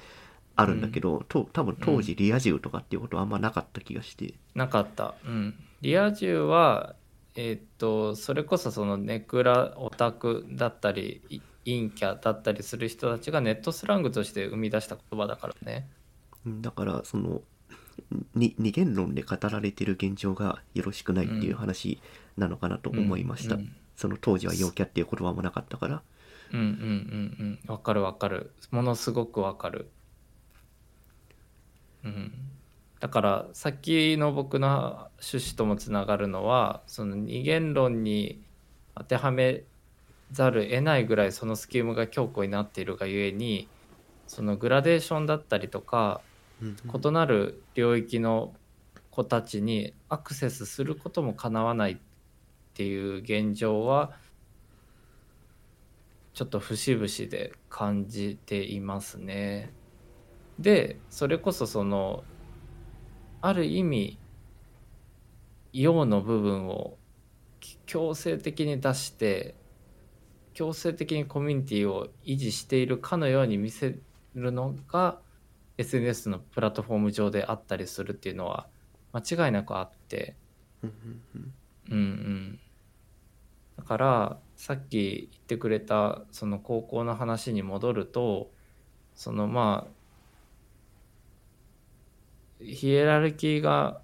[0.58, 5.14] あるんだけど、と多分当時リア充とかっていうことはあんまなかった気がして、なかった。
[5.26, 5.56] うん。
[5.82, 6.96] リア充は、
[7.36, 15.88] えーっと、それこそそのネクラオタクだったり、い陰キャだったりする人たちがネットスラングとして生み出した言葉だからね。
[16.46, 17.42] うんだからその
[18.36, 22.00] に二元論で語られてる現状がよろしくないっていう話
[22.38, 26.04] なのかなと思いました、うんうんその当時は陽キャっていう言葉もなかったから
[26.54, 27.72] うんうんうんうん。
[27.72, 28.52] わかるわかる。
[28.72, 29.90] ものすごくわかる。
[32.08, 32.32] うん。
[33.00, 38.42] だからさっきの僕の趣旨ともつながるのはその二元論に
[38.96, 39.64] 当てはめ
[40.32, 43.68] ざる得ないぐらいそのスキームが強固になっているがゆえに
[44.26, 46.22] そのグラデーションだったりとか
[46.62, 48.56] 異なる領域の
[49.12, 51.98] 子たちにアクセスすることもかなわないっ
[52.74, 54.12] ていう現状は
[56.34, 59.72] ちょっと節々で感じていますね。
[60.60, 62.24] でそれこそその
[63.42, 64.20] ある意味
[65.74, 66.98] 陽の部分を
[67.86, 69.56] 強制的に出して
[70.54, 74.00] 強制的にコミュニティを維持しているかのように見せ
[74.34, 75.20] るのが
[75.78, 78.68] SNS のプラットフォーム上であったりするっていうのは
[79.14, 80.36] 間違いなくあって。
[80.84, 81.54] うんうんうん。
[81.90, 82.60] うんうん。
[83.78, 88.52] だからさっき言ってくれたその高校の話に戻ると
[89.14, 89.97] そのまあ
[92.62, 94.02] ヒエラルキーが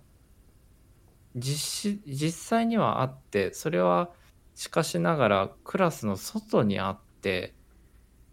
[1.36, 4.12] 実し実際にはあってそれは
[4.56, 7.56] しかしながらクラスの外にあって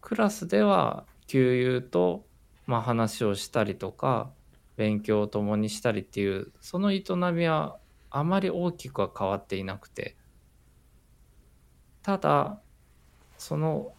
[0.00, 2.26] クラスでは給油と、
[2.66, 4.30] まあ、話をしたりとか
[4.76, 7.78] 勉強を共にしたりっていうその営みは
[8.10, 10.16] あまり大きくは変わっていなくて
[12.02, 12.60] ただ
[13.38, 13.92] その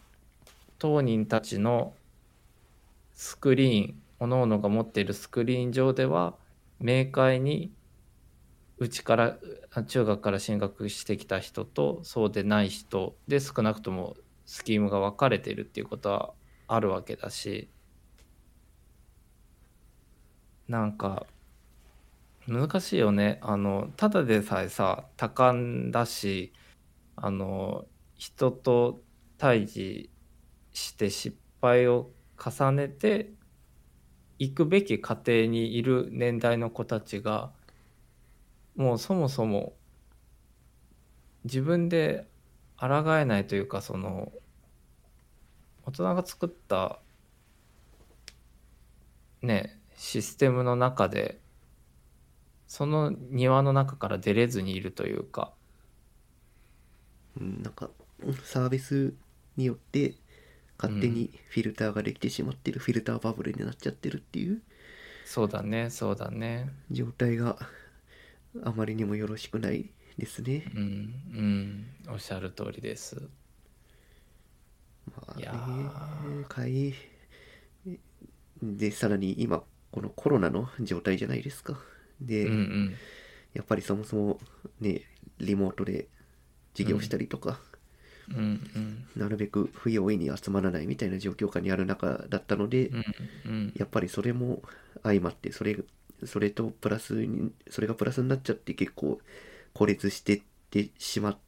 [0.78, 1.94] 当人たちの
[3.12, 6.36] スクリーン各々が持っているスクリーン上では
[6.78, 7.72] 明快に
[8.78, 9.36] うちから
[9.88, 14.14] 中学から進学してきた人とそうでない人で少なくとも
[14.46, 16.34] スキームが分かれているっていうことは
[16.68, 17.68] あるわけだし
[20.68, 21.26] なんか
[22.46, 23.40] 難しいよね。
[23.42, 26.52] あのただでさえさ多感だし
[27.16, 29.02] あの人と
[29.36, 30.10] 対峙
[30.72, 33.32] して失敗を重ねて
[34.42, 37.52] 行くべき過程にいる年代の子たちが
[38.74, 39.72] もうそもそも
[41.44, 42.26] 自分で
[42.76, 44.32] 抗えないというかその
[45.84, 46.98] 大人が作った
[49.42, 51.38] ねシステムの中で
[52.66, 55.52] その庭の中から出れずにいるというか。
[57.40, 57.88] うんなんか
[58.44, 59.14] サービス
[59.56, 60.14] によって
[60.82, 64.60] 勝手にフィルターができてしまってる、フィルターバブルになっちゃってるっていう。
[65.24, 66.70] そうだねそうだね。
[66.90, 67.56] 状態が
[68.64, 70.64] あまりにもよろしくないですね。
[70.74, 70.82] うん
[72.06, 72.12] うん。
[72.12, 73.22] おっしゃる通りです。
[75.06, 76.94] まあいやね会い
[78.60, 81.78] でさらに今このコロナの状態じゃないですか。
[82.20, 82.94] で、うんうん。
[83.54, 84.40] やっぱりそもそも
[84.80, 85.02] ね
[85.38, 86.08] リモートで
[86.72, 87.60] 授業したりとか、
[88.28, 88.36] うん。
[88.36, 88.60] うん
[89.16, 92.90] なるべく不用意に集まらないみたいな状況下にある中だったので、
[93.76, 94.62] やっぱりそれも
[95.02, 95.76] 相まってそれ
[96.24, 99.18] それとプラスにそれがプラスになっちゃって結構
[99.74, 101.38] 孤立してってしまっ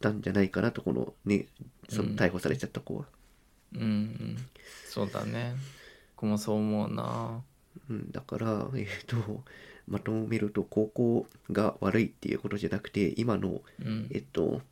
[0.00, 1.46] たんじゃないかなとこのね
[1.88, 2.16] そのうん。
[2.16, 3.04] 逮捕されちゃった子は、
[3.74, 4.36] うんうん。
[4.88, 5.54] そうだね。
[6.16, 7.42] 僕もそう思うな。
[7.90, 9.42] うん、だから えっ、と
[9.86, 14.08] まとめると高校が悪いっていうことじゃなくて今のうん。
[14.10, 14.62] えっと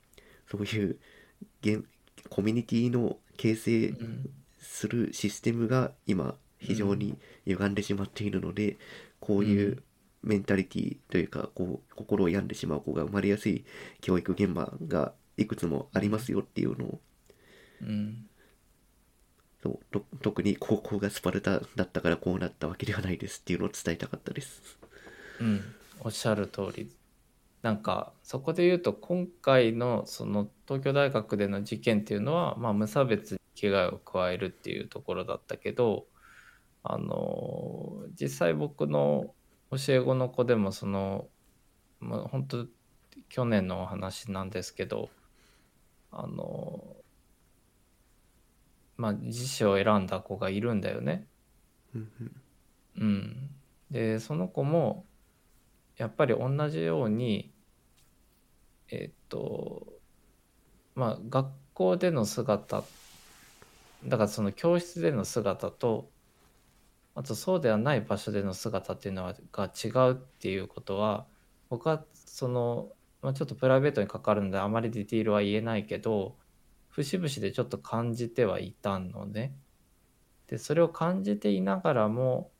[0.50, 0.98] そういう
[2.28, 4.30] コミュニティの形成うん
[4.62, 8.78] するシステムが今非常に歪んでしまっているので、
[9.20, 9.82] こういうう
[10.22, 13.64] メンタリティというかこう心を病んでしまう子が生まれやすい
[14.00, 17.00] 教育現場がいくつもありますよっていうのを。
[17.82, 18.26] うん。
[19.62, 24.78] そうと特に高校がスパルタだったからこうなったわけではないですっていうのを伝えたかったです。
[25.40, 26.90] うん、おっしゃる通り
[27.62, 36.06] なんかそこで言うと今回のその東京大学での事件っていうのは、まあ、無差別に危害を加えるっていうところだったけど
[36.82, 39.32] あの実際僕の
[39.70, 41.28] 教え子の子でもその、
[42.00, 42.66] まあ、本当
[43.28, 45.10] 去年のお話なんですけど
[46.10, 46.96] あの
[48.96, 51.26] まあ自死を選んだ子がいるんだよね。
[52.96, 53.50] うん
[53.90, 55.06] でその子も
[55.96, 57.51] やっぱり同じように
[58.92, 59.86] えっと
[60.94, 62.84] まあ学校での姿
[64.04, 66.10] だからその教室での姿と
[67.14, 71.26] あとそうではない場所での姿っていうのはが違うっていうことは
[71.70, 72.90] 僕はその、
[73.22, 76.36] まあ、ちょっとプライベートにかかるのであまりディティールは言えないけど
[76.90, 79.54] 節々でちょっと感じてはいたのね。
[80.48, 82.50] でそれを感じていながらも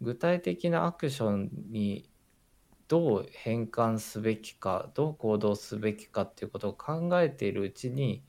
[0.00, 2.08] 具体的なアクションに
[2.92, 8.22] どう変換すべきかどう行動すべきかっていうことを考えているうちに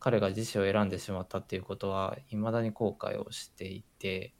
[0.00, 4.32] 彼が自死を選んでしまったっていうことは未だに後悔をしていて、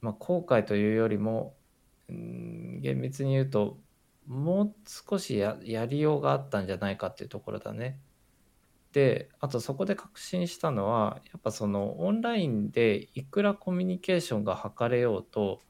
[0.00, 1.54] まあ、後悔というよりも
[2.08, 3.78] うん厳密に言うと
[4.26, 8.00] もう少しややりようがあったんじゃないかっていうところだね。
[8.90, 15.60] であとそこで確信したのはやっぱそのオンラインでいくらコミュニケーションが図れようと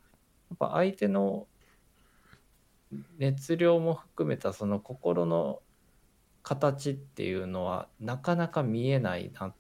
[0.49, 1.49] やっぱ相手の
[3.19, 5.61] 熱量も含めたその心の
[6.43, 9.55] 形っていうのはなかなか見えないなっ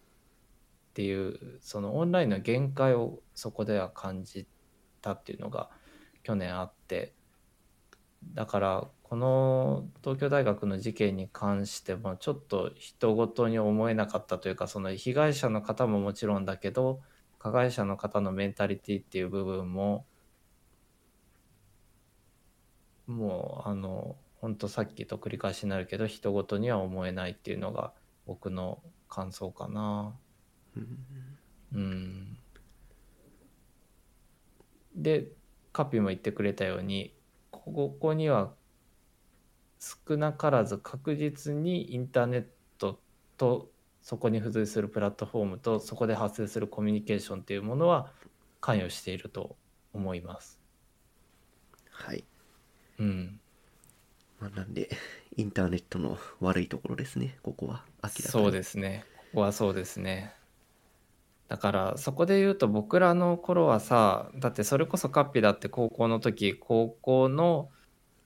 [0.95, 4.47] ていうそのオンラインの限界をそこでは感じ
[5.01, 5.70] たっていうのが
[6.22, 7.14] 去年あって
[8.35, 17.01] だからこの東京大学の事件に関してもちょっと人事に思えなかったというかその被害者の方ももちろんだけど
[17.39, 20.07] 加害者の方のメンタリティっていう部分も
[23.07, 27.93] もうあの本当さっきと繰り返しになるけど人事には思えないっていうのが
[28.27, 30.15] 僕の感想かな。
[31.75, 32.37] うん、
[34.95, 35.29] で
[35.73, 37.15] カピも言ってくれたように
[37.51, 38.53] ここには
[39.79, 42.47] 少なからず確実にインターネッ
[42.79, 43.01] ト
[43.37, 43.71] と
[44.03, 48.11] そこに付随するプラットフォームとそこで発生するコミュニケーションっていうものは
[48.61, 49.57] 関与していると
[49.93, 50.61] 思います。
[51.91, 52.25] はい。
[53.03, 53.41] うん、
[54.41, 54.91] まあ、なんで、
[55.37, 57.85] インターネットの悪いところですね、ここは。
[58.03, 58.23] 明らかに。
[58.25, 60.35] そうですねここはそうですね
[61.49, 67.69] だからそこで言うと僕らの頃はさだってそれこそカッピだって高校の時高校の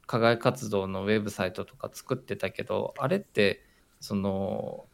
[0.07, 3.65] 課外活動のウェブサイトとか作ってたけどあれって
[4.01, 4.87] その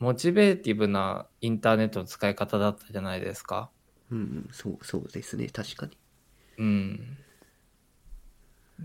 [0.00, 3.70] モチベーティブなインターネットの使い方だったじゃないですか。
[4.10, 5.98] うんうん、そう、そうですね、確かに。
[6.56, 7.18] うん。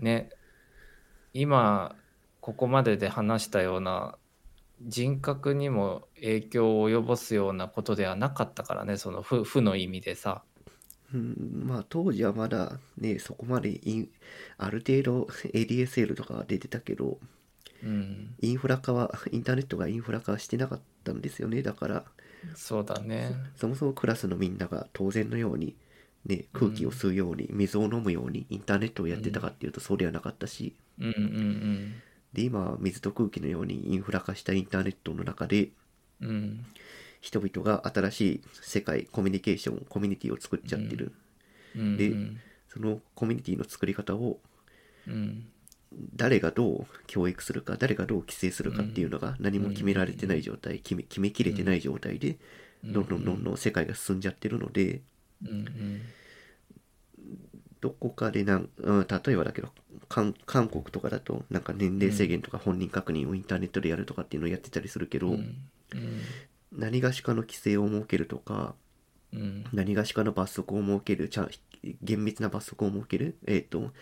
[0.00, 0.30] ね
[1.32, 1.94] 今
[2.40, 4.16] ここまでで話したような
[4.82, 10.42] 人格にも影響を及ぼすようなことではなかったからねその負負の意味でさ。
[11.14, 14.08] うん、まあ当時はまだね、そこまでイン、
[14.58, 15.22] ある程度
[15.54, 17.18] ADSL とかが出てたけど、
[17.82, 21.62] うん、インフラ化は、インターネットがインフラ化してなかったんですよね。
[21.62, 22.04] だから、
[22.54, 23.34] そうだね。
[23.54, 25.76] そもそもクラスのみんなが当然のように、
[26.26, 31.94] ね、空気を吸うように、水を飲むようにインターネットをやってたかっていうとそうではなかったし、うんうん
[32.32, 35.70] で、今は水と空気のようにインフラ化したインターネットの中で、
[36.20, 36.66] うんうん
[37.22, 41.12] 人々が新しい世界、コミュニケーション、コミュニティを作っちゃってる。
[41.74, 41.96] うん。
[41.96, 42.12] で
[42.68, 44.38] そのコミュニティの作り方を
[45.08, 45.46] うん。
[46.14, 52.36] 誰がどう教育するか誰がどう規制するかっていうのが何も決められてない状態決め決めきれてない状態で
[52.84, 55.00] どんどんどんどん世界が進んじゃってるので
[55.44, 55.50] うん。
[55.50, 56.02] うん
[57.82, 59.68] どこかでなん、うん、例えばだけど
[60.08, 65.56] 韓韓国とかだとなんか年齢制限とか本人確認をインターネットでやるとかっていうのをやってたりするけど、うん。
[66.72, 68.74] 何がしかの規制を設けるとか
[69.32, 71.48] うん何がしかの罰則を設けるちゃ
[72.02, 73.92] 厳密な罰則を設けるえっ、と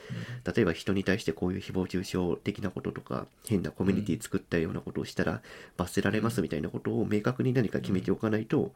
[0.55, 5.43] 例えば人に対してこういう誹謗中傷的なこととか変なコミュニティ作ったようなことをしたら
[5.77, 8.73] 罰せられますみたいなことを明確に何か決めておかないと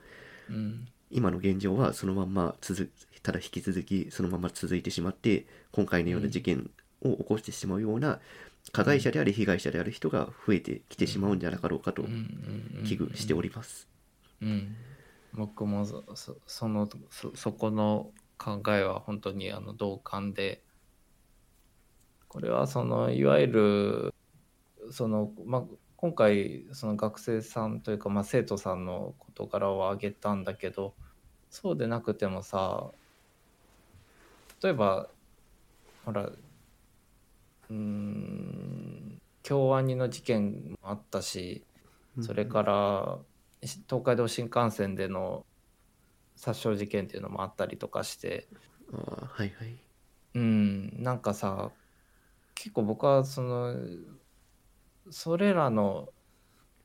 [0.51, 2.91] うん今の現状はそのまんま続
[3.23, 6.71] ただ引き続きそのまま続いてしまって今回のような事件
[7.03, 8.21] を起こしてしまうような
[8.73, 13.89] 加害者であり被害者である人が増えてきてしまうんじゃなかろうかと危惧しております。
[14.43, 14.77] うん、
[15.33, 20.63] 僕もそそそのそそこの考えは本当にあの同感で
[22.29, 24.15] これはそのいわゆる
[24.91, 25.63] その、まあ、
[26.01, 30.95] 今回その学生さんというか、まあ、生徒さんの事柄を挙げたんだけど
[31.51, 32.93] そうでなくてもさ
[34.63, 35.09] 例えば
[36.05, 41.65] ほらうーん京アニの事件もあったし
[42.21, 43.19] それから
[43.67, 45.45] し東海道新幹線での
[46.37, 48.47] 殺傷事件っていうのもあったりとかして
[48.93, 49.77] あーはいはい。
[50.35, 51.73] うんなんかさ
[52.55, 53.75] 結構僕はその
[55.11, 56.09] それらの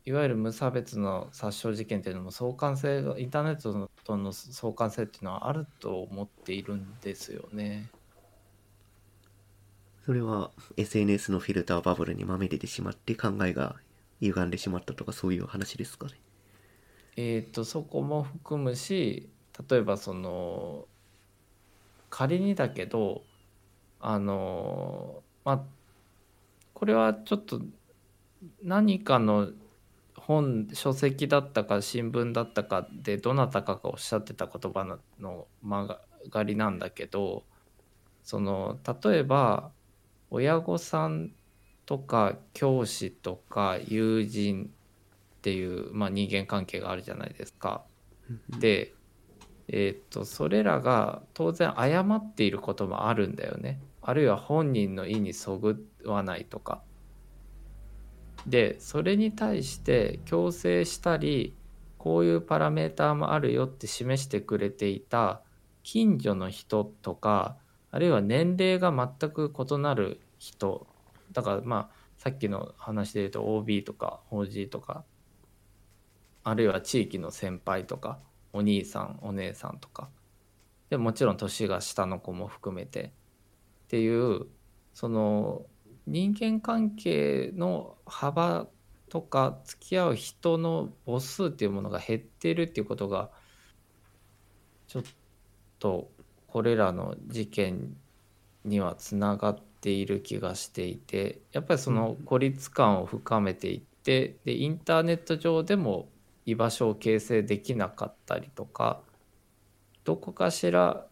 [0.06, 7.90] いわゆる無差別の殺傷事件っていうのも相関性がインターネットとの相関性っていうのはあると思っているんですよね。
[10.06, 13.78] それは SNS のフィルターバブルにまみれてしまって考えが
[14.20, 16.14] 歪んでしまったとかそういう話ですかね。
[17.16, 19.30] えー、とそこも含むし
[19.70, 20.88] 例えばその
[22.10, 23.24] 仮にだけど
[24.02, 25.64] あのまあ
[26.74, 27.62] これはちょっと
[28.62, 29.50] 何かの
[30.16, 37.44] 本書籍だったか新聞だったかでどなたかがおっしゃってた言葉のの曲がりなんだけど
[38.24, 39.72] その例えば
[40.30, 41.32] 親御さん
[41.86, 44.72] とか教師とか友人
[45.38, 47.84] っていう、まあ、人間関係があるじゃないですか。
[48.58, 48.94] で、
[49.68, 53.82] えーっとそれらが当然誤っていることもあるんだよね。
[54.02, 56.82] あるいは本人の意にそぐわないとか。
[58.48, 61.56] でそれに対して強制したり
[61.98, 65.42] こういうパラメーターもあるよって示してくれていた
[65.84, 67.58] 近所の人とか
[67.92, 70.88] あるいは年齢が全く異なる人
[71.32, 75.04] だからまあさっきの話で言うと OB とか OG とか
[76.44, 78.20] あるいは地域の先輩とか
[78.52, 80.10] お兄さんお姉さんとか。
[80.90, 83.14] でもちろん年が下の子も含めて
[83.86, 84.46] っていう
[84.94, 85.66] その
[86.08, 88.68] 人間関係の幅
[89.10, 93.30] とか付き合う人の母数っていうものが減ってるっていうことが
[94.88, 95.04] ちょっ
[95.80, 96.10] と
[96.48, 97.96] これらの事件
[98.66, 106.10] にはつながっている気がしていてやっぱりその孤立感を深めていってでインターネット上でも
[106.46, 109.02] 居場所を形成できなかったりとか
[110.04, 111.06] どこかしら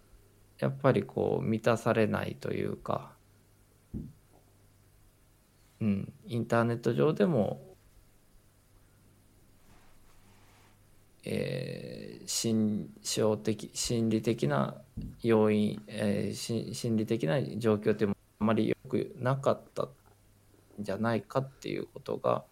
[0.59, 3.11] やっぱりこう満たされないというか、
[5.82, 7.59] うん、インターネット上でも、
[11.23, 14.75] えー心象的心理的な
[15.21, 19.89] 要因、えーし心理的な状況ってあまり良くなかったん
[20.79, 22.43] じゃないかっていうことが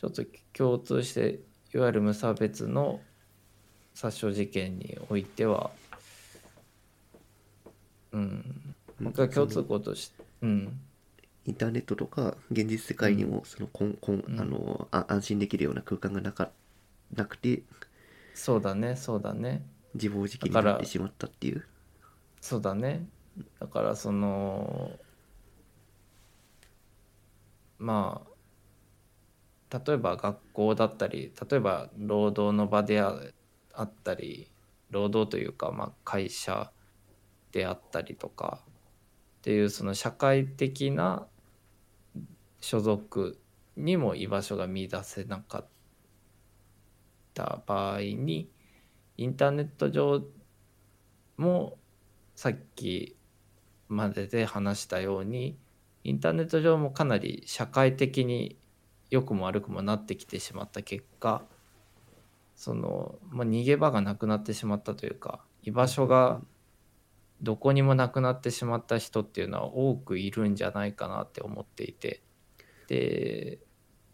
[0.00, 1.40] ちょっと共通して
[1.74, 3.00] いわゆる無差別の
[3.94, 5.70] 殺傷事件においては
[8.12, 8.74] うん。
[9.12, 10.80] 共通項としてうん
[11.46, 14.40] インターネットとか現実世界にもそのこんこんうん。
[14.40, 16.50] あのあ安心できるような空間がなか
[17.14, 17.62] なくて
[18.34, 19.64] そうだねそうだね。
[19.94, 21.64] 自暴自棄になってしまったっていう。
[22.40, 23.06] そうだね。
[23.60, 24.90] だからその
[27.78, 28.36] まあ
[29.86, 33.18] 例えば学校だったり例えば労働の場であ
[33.72, 34.50] あったり
[34.90, 36.70] 労働というか、まあ、会社
[37.52, 38.60] であったりとか
[39.38, 41.26] っていうその社会的な
[42.66, 43.38] 所属
[43.76, 45.66] にも居場所が見出せなかっ
[47.32, 48.50] た場合に
[49.16, 50.24] インターネット上
[51.36, 51.78] も
[52.34, 53.14] さっき
[53.86, 55.56] までで話したように
[56.02, 58.56] インターネット上もかなり社会的に
[59.10, 61.44] 良くも悪くもなってきてしまった結果
[62.56, 66.40] その、まあ、逃げ場がなくなってしまったというか居場所が
[67.40, 72.25] どこにもなくなってしまった人っていうのは多くいるんじゃないかなって思っていて
[72.88, 73.58] で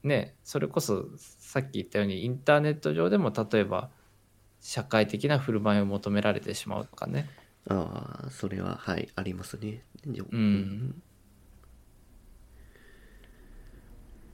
[0.03, 3.91] ねそれこそさっき言ったようにインターネット上でも例えば
[4.61, 7.29] 社会的な振る舞いを求められてしまうとかね。
[7.69, 9.83] ああそれははいありますね。
[10.07, 11.03] うん。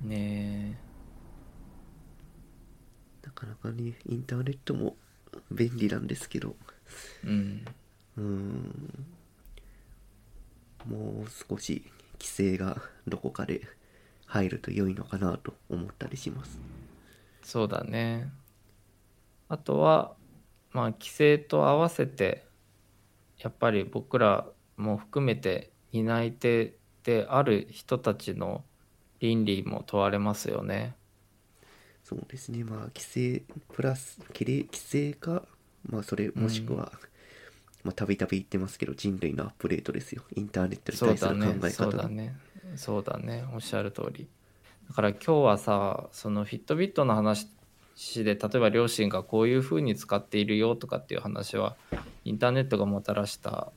[0.03, 0.78] ね
[3.24, 4.97] なかなかねインターネットも
[5.51, 6.57] 便利なんですけど。
[7.24, 7.64] えうん。
[8.16, 9.07] うーん。
[10.86, 11.84] もう少し
[12.18, 13.62] 規制がどこかで
[14.28, 16.58] 入ると良いのかなと思ったりします。
[17.42, 18.30] そうだね。
[19.48, 20.12] あとは
[20.72, 22.44] まあ規制と合わせて
[23.38, 28.62] やっぱり僕らも含めて担い手である人たちの
[29.18, 30.94] 倫理も問われますよね。
[32.04, 32.64] そうですね。
[32.64, 35.44] まあ規制プラス規制か
[35.88, 36.92] まあそれもしくは、
[37.82, 40.22] まあたびたび言ってますけど人類のアップデートですよ。
[40.36, 42.36] インターネットにそう対する考えそうだね
[42.76, 44.28] そうだねおっしゃる通り。
[44.88, 47.48] だから今日はさそのフィットビットの話
[48.24, 51.76] で例えば両親がこういうふうに使っているよとかっていう話は
[52.24, 53.72] インターネットがもたらした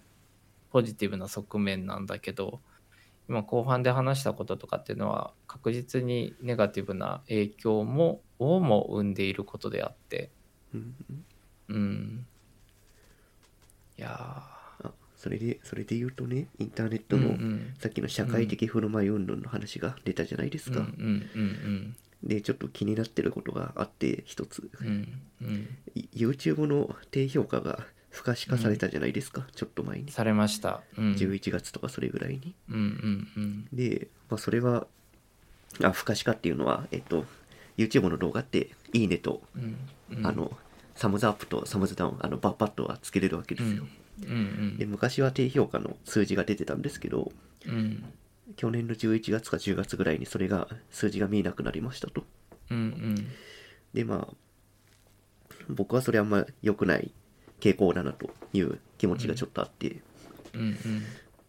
[0.71, 2.59] ポジティブな側面なんだけど
[3.27, 10.31] 今後半で話したこととかっていうのは確実にネガティブな影響もをも生んでいることであって。
[10.73, 10.95] うん
[11.69, 12.25] うん。
[13.97, 14.60] いやあ
[15.21, 17.73] それでそれで言うとねインターネッートの、うんうん。
[17.79, 25.07] さっきの社会的振る舞い運動の話が出たじゃないですか、うんうんうんでちょっと気になってることがあって一つ、うん
[25.41, 25.67] うん。
[26.13, 27.79] YouTube の低評価が
[28.11, 30.11] 不可視化されたじゃないですか、ちょっと前に。
[30.11, 30.81] されました。
[30.99, 32.53] うん、11月とかそれぐらいに。
[32.69, 33.67] うんうんうん。
[33.73, 34.85] で、まあ、それは
[35.83, 37.25] あ不可視化っていうのはえっと
[37.75, 39.77] YouTube の動画っていいねと、うん
[40.15, 40.27] うん。
[40.27, 40.55] あの
[40.93, 43.87] サムズアップとサムズダウンあのバッパッとはつけれるわけですよ、
[44.23, 47.31] うんで昔は低評価の数字が出てたんですけど
[47.65, 47.73] うん。
[47.73, 48.13] うん
[48.57, 52.25] 去年の11月か10月ぐらいにそれが数字が見えなくなりましたと。
[52.69, 53.27] うんうん。
[53.93, 54.33] でまあ
[55.69, 57.13] 僕はそれあんま良くない
[57.61, 60.01] 傾向だなという気持ちがちょっとあって、
[60.53, 61.03] うんうん。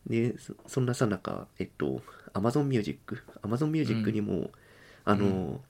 [0.07, 2.03] でそそんなさなかえっと
[2.35, 4.51] Amazon Music Amazon Music にも、
[5.05, 5.61] あの、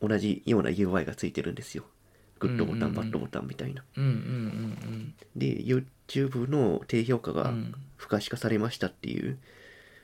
[0.00, 1.84] 同じような UI がついてるんですよ。
[2.38, 2.94] グッドボタン、うんうんうん。
[2.94, 3.82] バッドボタンみたいな。
[3.96, 5.62] うんうんうんで
[6.08, 7.74] YouTube の低評価がうん。
[7.96, 9.38] 不可視化されましたっていう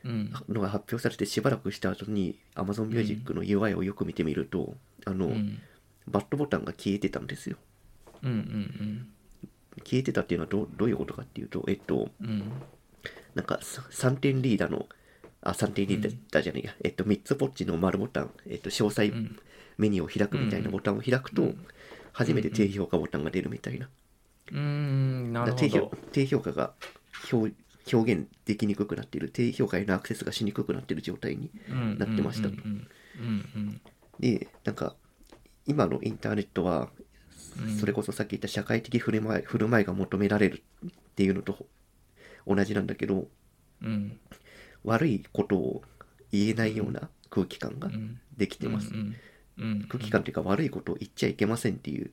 [0.05, 0.33] うん。
[0.49, 4.75] のが発表されてしばらくした後に Amazon Music の UI をよく見てみると、
[5.07, 5.59] あの、うん。
[6.07, 7.57] バッドボタンが消えてたんですよ。
[8.23, 9.09] うんうん
[9.85, 12.53] 消えてたっていうのはどうどういうことかっていうとえっとうん。
[13.35, 14.87] なんかさ3点リーダーの
[15.43, 19.37] あ3点リーダーじゃないや、えっと3つポッチの丸ボタン、えっと、詳細ん。
[19.79, 21.67] メニューを開くみたいなボタンを開くと、うん。
[22.13, 23.93] 初めて低評価ボタンが出るみたいな、うん
[24.53, 26.75] なるほだから低評ど低評価が
[27.33, 27.55] 表
[27.93, 29.29] 表現できにくくなっている。
[29.29, 31.51] 低評価へのアクセスがしにくくなっている状態に
[31.99, 32.49] なってました。
[34.19, 34.95] でなんか
[35.67, 36.89] 今のインターネットは
[37.61, 37.77] うん。
[37.77, 41.67] それこそさっき言った社会的振る舞い振る舞いが求められるっていうのと
[42.47, 43.29] 同じなんだけど
[43.83, 44.19] うん。
[44.85, 45.83] 悪いことを
[46.33, 48.21] 言えないような空気感がうん。
[48.37, 49.17] できてます、うん
[49.57, 52.13] うん空気感っていうか悪いことを言っちゃいけませんっていううん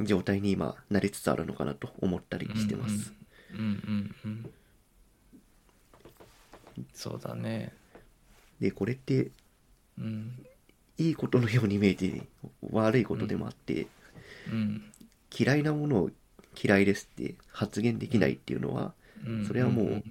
[0.00, 3.12] 状態に今なりつつあるのかなと思ったりしてます、
[3.52, 4.14] うん
[6.94, 7.74] そうだね
[8.58, 9.30] でこれって
[9.98, 10.46] うん
[10.96, 12.22] いいことのように見えて
[12.70, 13.86] 悪いことでもあって、
[14.50, 14.82] うん
[15.36, 16.10] 嫌いなものを
[16.60, 18.92] 嫌いですって発言できないっていうのは
[19.46, 20.02] それはもう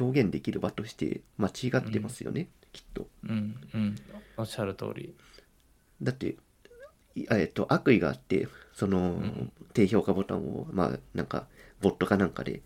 [0.00, 3.96] 表現できる場として間違ってますよね、きっとうんうん
[4.36, 5.14] おっしゃる通り
[6.02, 6.34] だって
[7.30, 9.52] えっと悪意があってその、ん。
[9.72, 11.46] 低評価ボタンをまあなんか
[11.82, 12.62] ボットかなんかで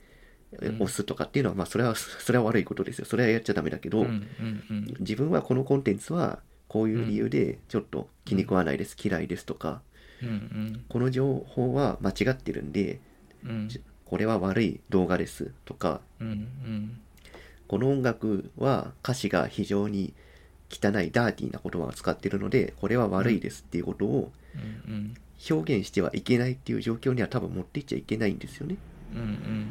[0.58, 3.04] 押すとかっていうのは、まあそれはそれは悪いことですよ。
[3.04, 4.96] それはやっちゃダメだけど、うんうんうん。
[5.00, 9.82] 自分はこのコンテンツはこういう理由でちょっと気に食わないです、嫌いですとか
[10.22, 10.84] うんうん。
[10.88, 13.00] この情報は間違ってるんで
[13.44, 13.68] うん。
[14.04, 17.00] これは悪い動画ですとかうんうん。
[17.66, 20.14] この音楽は歌詞が非常に
[20.70, 24.32] 汚いダーティーな言葉を使ってるのでこれは悪いですっていうことをうんうん
[25.50, 28.76] 表現してはいけないっていう状況には多分持っていっちゃいけないんですよね。
[29.14, 29.70] うんうん。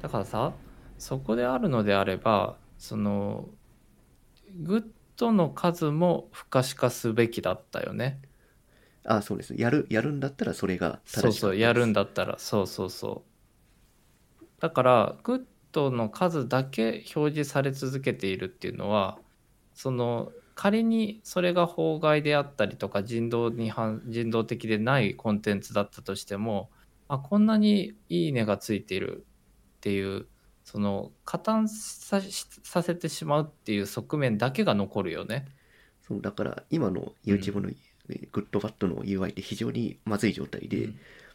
[0.00, 0.52] だからさ
[0.98, 3.48] そこであるのであればその
[4.62, 8.20] good の数も不可視化すべきだったよね。
[9.04, 9.54] ああそうです。
[9.56, 13.24] やるやるんだったらそれがそうそうやるんだだったらそうそうそ
[14.40, 14.44] う。
[14.60, 19.18] だから good の数だけ表示され続けているっていうのは
[19.74, 26.70] その仮にそれが法外であったりとか人道に反人道的でないコンテンツだったとしても
[27.08, 29.26] あこんなにいいねがついている
[29.78, 30.26] っていう
[30.64, 32.20] その加担さ
[32.62, 35.46] させてしまうっていう側面だけが残るよね。
[36.06, 37.70] そうだから今の YouTube の、
[38.32, 40.90] good bad の UI って非常にまずい状態で、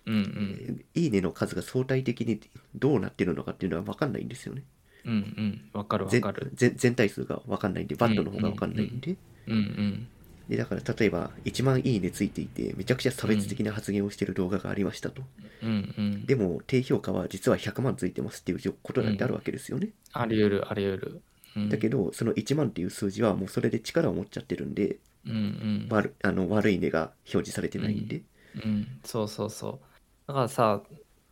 [0.05, 2.39] うんうんいいねの数が相対的に
[2.75, 4.63] どうなってるのかっていうのは分かんないんですよね。
[5.05, 5.61] うんうん。
[5.73, 6.51] わかるわかる。
[6.53, 9.15] 全全体数が分かんないんで、 bad の方が分かんないんで。
[9.47, 10.07] うんうん
[10.49, 15.21] でだから例えば1万いいねついていてめちゃくちゃ差別的な発言をしている動画がありましたと、
[15.61, 16.25] うんうん。
[16.25, 21.21] でも低評価は実は100万ついてますっていうことなんてあるわけですよね、あり得るあり得る。
[21.55, 21.69] うん。
[21.69, 24.97] だけどその1万っていう数字はもうそれで力を持っちゃってるんで
[25.27, 25.87] うんうん。
[25.91, 28.23] 悪あの悪いねが表示されてないんで、
[28.65, 29.79] うん、そうそうそう。
[30.27, 30.81] だからさ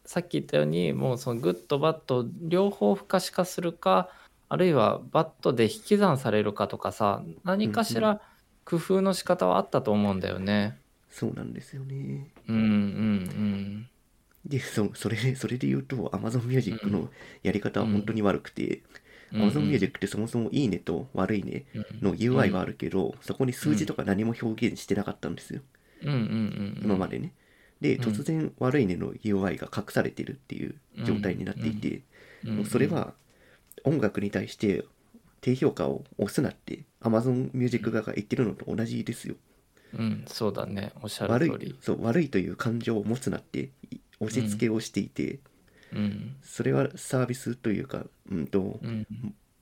[0.07, 4.09] さっき言ったようにもうその good bad 両方不可視化するか
[4.49, 8.21] あるいは bad で引き算されるかとかさ何かしうんら
[8.63, 10.77] 工夫の仕方はあったと思うんだよね。
[11.09, 12.33] そうなんですよね。
[12.47, 13.87] うんうん
[14.45, 17.09] でそそれそれで言うと Amazon Music の
[17.43, 18.83] やり方は本当に悪くて、
[19.33, 19.41] うん。
[19.41, 21.65] Amazon Music ってそもそもいいねと悪いね
[22.01, 25.61] の UI はあるけど、そこに数字とか何も表現してなかったんですよ、
[26.03, 27.19] うんうんうん今までね。
[27.19, 27.46] で、うん
[27.79, 32.01] 突然悪いねの UI が隠されてるっていう状態になっていて、
[32.45, 32.55] うん。
[32.57, 33.13] もうそれは
[33.83, 34.83] 音楽に対して
[35.41, 39.35] 低評価を押すなって Amazon Music 側が言ってるのと同じですよ。
[39.93, 40.23] うん。
[40.27, 40.91] そうだね。
[41.01, 41.75] おっしゃ悪いる通り。
[41.81, 45.39] そう悪いという感情を持つなってい押し付けをしていて、
[45.93, 46.35] うん。
[46.41, 49.05] それはサービスというか、うんと、うん。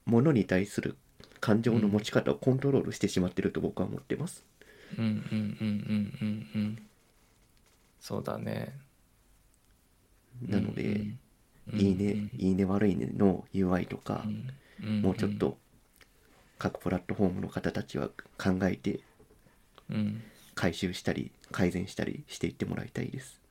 [0.06, 0.96] ものに対する
[1.40, 4.46] 感情の持ち方をコントロールしてしまってると僕は思ってます。
[4.98, 5.06] うん。
[5.06, 5.08] うん。
[5.08, 5.20] うん。
[5.34, 6.20] うん。
[6.22, 6.50] うん。
[6.56, 6.78] うん
[8.06, 8.72] そうだね。
[10.48, 10.84] なので、
[11.74, 11.80] うん。
[11.80, 14.22] いいね、いいね悪いねの UI とか、
[14.80, 15.02] うん。
[15.02, 15.58] もうちょっと
[16.60, 19.00] 各プラットフォームの方たちは考えて
[19.90, 20.22] うん。
[20.54, 23.42] 回収したり改善したりしていってもらいたいです。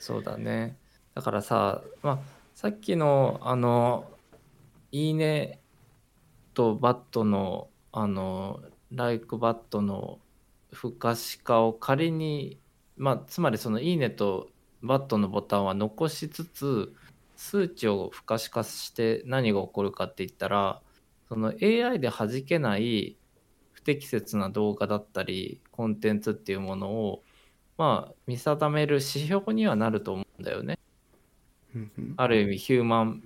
[0.00, 0.74] そうだね。
[1.14, 2.18] だからさ、まあ、
[2.56, 4.10] さっきのあの
[4.90, 5.60] 「いいね」
[6.54, 8.60] とバットのあの
[8.90, 10.18] 「ライクバット」の
[10.72, 12.58] 不可視化を仮に
[13.00, 14.50] まあつまりその「いいね」と
[14.82, 16.94] バットのボタンは残しつつ
[17.34, 20.82] 数値を不可視化して何が起こるかって言ったら
[21.28, 23.16] その AI で弾けない
[23.72, 27.24] 不適切な動画だったりコンテンツっていうものを
[27.78, 30.78] まあ見定める指標にはなると思うんだよね。
[32.18, 33.22] ある意味ヒューマン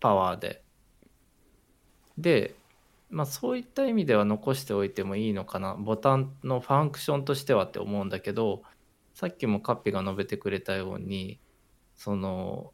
[0.00, 0.64] パワーで。
[2.16, 2.56] で
[3.10, 5.76] まあそういった意味では残しておいてもいいのかな。
[5.76, 8.64] ボタンのファンクションとしてはって思うんだけど
[9.18, 11.40] さっきもカッピが述べてくれたように
[11.96, 12.70] その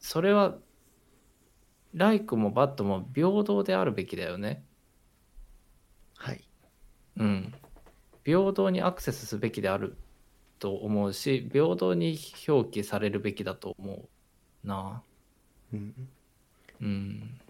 [0.00, 0.56] それは
[1.92, 4.64] ライクもバットも平等であるべきだよね。
[6.16, 6.44] はい。
[7.16, 7.54] うん。
[8.24, 9.96] 平等にアクセスすべきである
[10.58, 12.18] と思うし平等に
[12.48, 14.08] 表記されるべきだと思
[14.64, 15.00] うな。
[15.72, 15.94] ううん。
[16.80, 17.40] うん。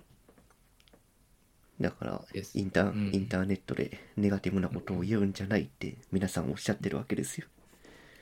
[1.80, 2.22] だから
[2.52, 3.10] インター、うん。
[3.14, 7.46] インターネットでネガティブなことを言うんじゃないって皆さんおっしゃってるわけですよ。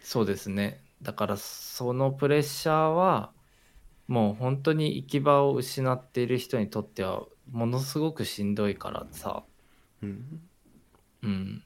[0.03, 0.83] そうですね。
[1.03, 3.33] だからそのプレッシャーは
[4.09, 9.45] もう本当に行き場を失っている人にとってはものすごくしんどいからさ。
[10.03, 10.51] うん。
[11.23, 11.65] うん。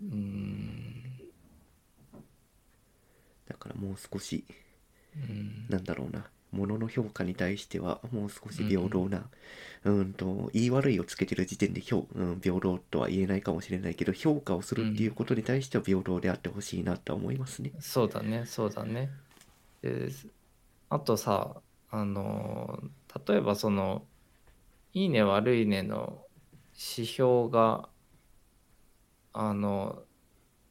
[0.00, 1.02] うん。
[3.46, 4.44] だからもう少し
[5.16, 5.66] うん。
[5.68, 9.24] なんだろうな物の評価に対してはもう少し平等な、
[9.84, 17.72] うん、と言い悪いをつけてる時点で評、うん、平等とは言えないかもしれないけど評価をするっていうことに対しては平等であってほしいなとは思いますね。
[17.80, 19.10] そうだねそうだね
[19.82, 20.08] で
[20.88, 21.56] あとさ
[21.90, 22.80] あの
[23.26, 24.04] 例えばその
[24.92, 26.24] 「いいね悪いね」の
[26.74, 27.88] 指標が
[29.32, 30.02] あの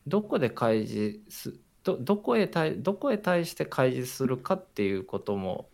[0.08, 1.60] どこで開示す
[1.98, 5.70] どどこへ対どこへ対して開示するかっていうことも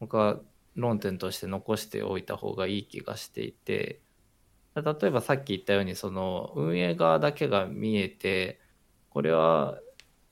[0.00, 0.38] 僕は
[0.76, 4.00] 論点として残しておいた方がいい気がしていて
[4.74, 8.60] 例えばさっき言ったようにその運営側だけが見えて
[9.08, 9.78] これは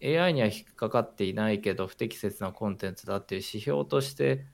[0.03, 4.45] AI には引っかかっていないけど不適切なコンテンツだっていう指標として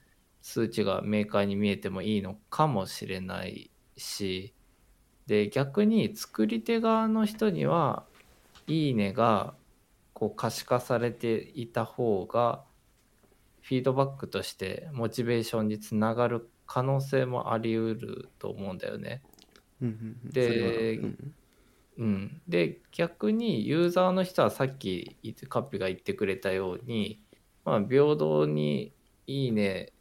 [0.42, 4.54] 数値が明快に見えてもいいのかもしれないし
[5.26, 8.04] で逆に作り手側の人には
[8.66, 9.54] 「いいね」が
[10.18, 12.64] こう可視化されていた方が
[13.62, 19.22] フィードバックとしてモチベーションにつながる可能性もあり得ると思うんだよね。
[19.80, 20.30] うんうんうん。
[20.32, 21.34] でうん
[21.98, 25.16] うん、で逆にユーザーの人はさっき
[25.48, 27.20] カッピが言ってくれたように、
[27.64, 28.92] まあ、平等に
[29.26, 29.92] 「いいね」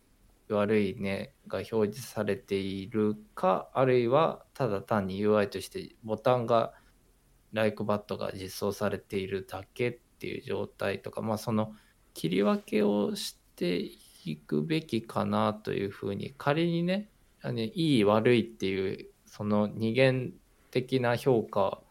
[0.50, 6.74] 悪いねが表示されているかあるいはただ単に UI としてボタンが
[7.54, 11.74] 「like バットが実装されているだけっていう状態とかまあその
[12.14, 13.78] 切り分けをして
[14.26, 17.10] いくべきかなというふうに仮にね
[17.42, 20.34] あのいい悪いっていうその二元
[20.72, 21.82] 的な評価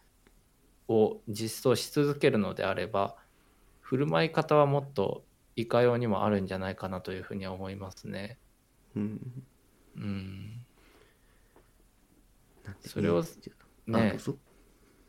[0.89, 3.17] を実装し続けるのであれば
[3.81, 5.25] 振る舞い方はもっと
[5.55, 8.39] いかようにもあるんじゃないかなというふうには思いますね。
[8.95, 9.21] うん。
[9.97, 10.67] うん、
[12.85, 13.25] それを
[13.87, 14.19] ね。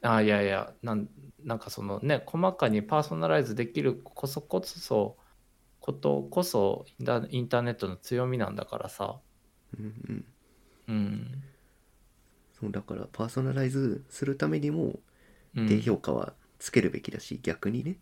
[0.01, 1.09] あいやいやなん
[1.43, 5.17] なんかそのね細かにパーソナライズできるこそこそ
[5.79, 9.19] ことこそインターネットの強みなんだからさ。
[9.77, 10.25] うんうん。
[10.87, 11.43] うん。
[12.59, 14.99] そうだからパーソナライズするためにも
[15.55, 17.97] うん、低評価はつけるべきだし、逆にね。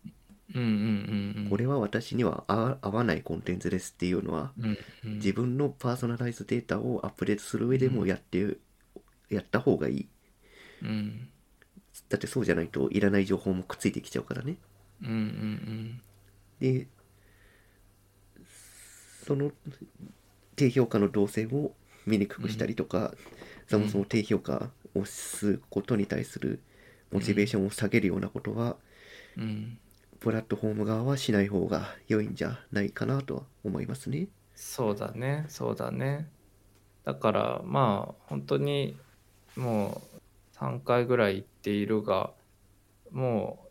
[0.54, 1.50] うんうんうんうん。
[1.50, 5.14] これは私には合合わないコンテンツですっていうのはうんうん。
[5.14, 8.58] 自分のパーソナライズデータをアップデートする上でもやって、
[9.30, 10.08] やった方がいい。
[10.82, 11.28] うん
[12.08, 14.56] だってそうじゃないといらない情報もくっついてきちゃうからね。
[15.02, 16.00] うんうん
[16.60, 16.86] で
[19.26, 19.50] その
[20.54, 21.72] 低評価の動線を
[22.06, 23.12] 見にくくしたりとか、
[23.66, 26.60] そもそも低評価をすことに対する
[27.10, 28.76] モチベーションを下げるようなことは、
[29.36, 29.42] うん。
[29.42, 29.78] うん
[30.20, 34.28] プラットフォーム側はしない方が良いんじゃないかなとは思いますね。
[34.54, 36.28] そうだねそうだね。
[37.04, 38.96] だからまあ本当に
[39.56, 42.30] もう3回ぐらい言っているが
[43.10, 43.66] も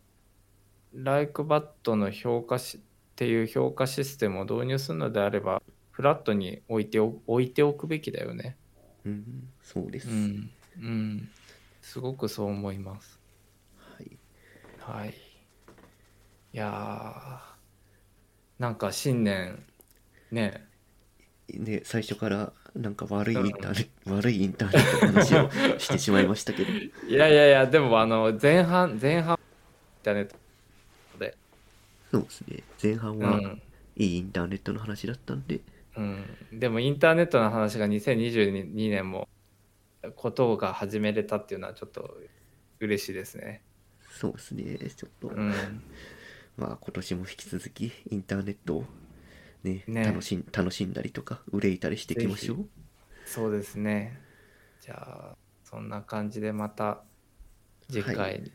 [0.92, 2.80] うライクバットの評価しっ
[3.16, 5.62] ていう評価システムを導入するのであれば
[5.92, 8.58] フラットに置いてお置いておくべきだよね。
[9.06, 10.10] うん、そうです。
[10.10, 11.28] うんうん。
[11.80, 13.18] すごくそう思います。
[13.78, 14.18] はい。
[14.78, 15.10] はい。
[15.10, 15.12] い
[16.52, 19.64] やーなんか新年
[20.30, 20.66] ね。
[21.48, 26.70] で、最初からなんか悪いインターネット、悪いインターネットの話をしてしまいましたけど、
[27.08, 29.38] いやいやいやでもあの前半前半イン
[30.02, 30.36] ターネット
[31.18, 31.36] で。
[32.10, 32.62] そうですね。
[32.82, 33.62] 前半うはん、
[33.96, 35.60] いいインターネットの話だったんで、
[35.96, 39.28] うん、でもインターネットの話が2022年も
[40.14, 42.18] ことが始めれたっていうのはちょっと
[42.80, 43.62] 嬉しいですね。
[44.10, 44.78] そうですね。
[44.94, 45.52] ちょっと、うん。
[46.56, 48.84] まあ今年も引き続きインターネットを
[49.66, 50.04] ね、ね。
[50.04, 52.66] 楽しん楽しんだりとか、憂いたりしていきましょう。
[53.26, 54.20] そうですね。
[54.80, 57.00] じゃあそんな感じでまた
[57.88, 58.52] 次は回に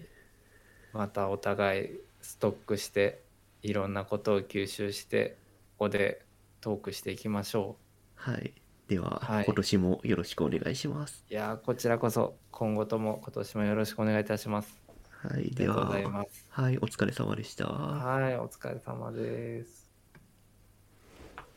[0.93, 1.89] またお互い
[2.21, 3.21] ストックして
[3.61, 5.37] いろんなことを吸収して
[5.77, 6.21] ここで
[6.61, 7.75] トークしていきましょ
[8.15, 8.53] はい。
[8.87, 9.45] では、はい。
[9.45, 11.25] 今年もよろしくお願いします。
[11.29, 14.79] ういやーこちらこそ今後とも今年もよろしくお願いいたします。
[15.09, 15.49] はい。
[15.51, 16.45] ではがとうござい、ます。
[16.49, 17.67] はい、お疲れ様でした。
[17.67, 18.37] はい。
[18.37, 19.80] お疲れ様です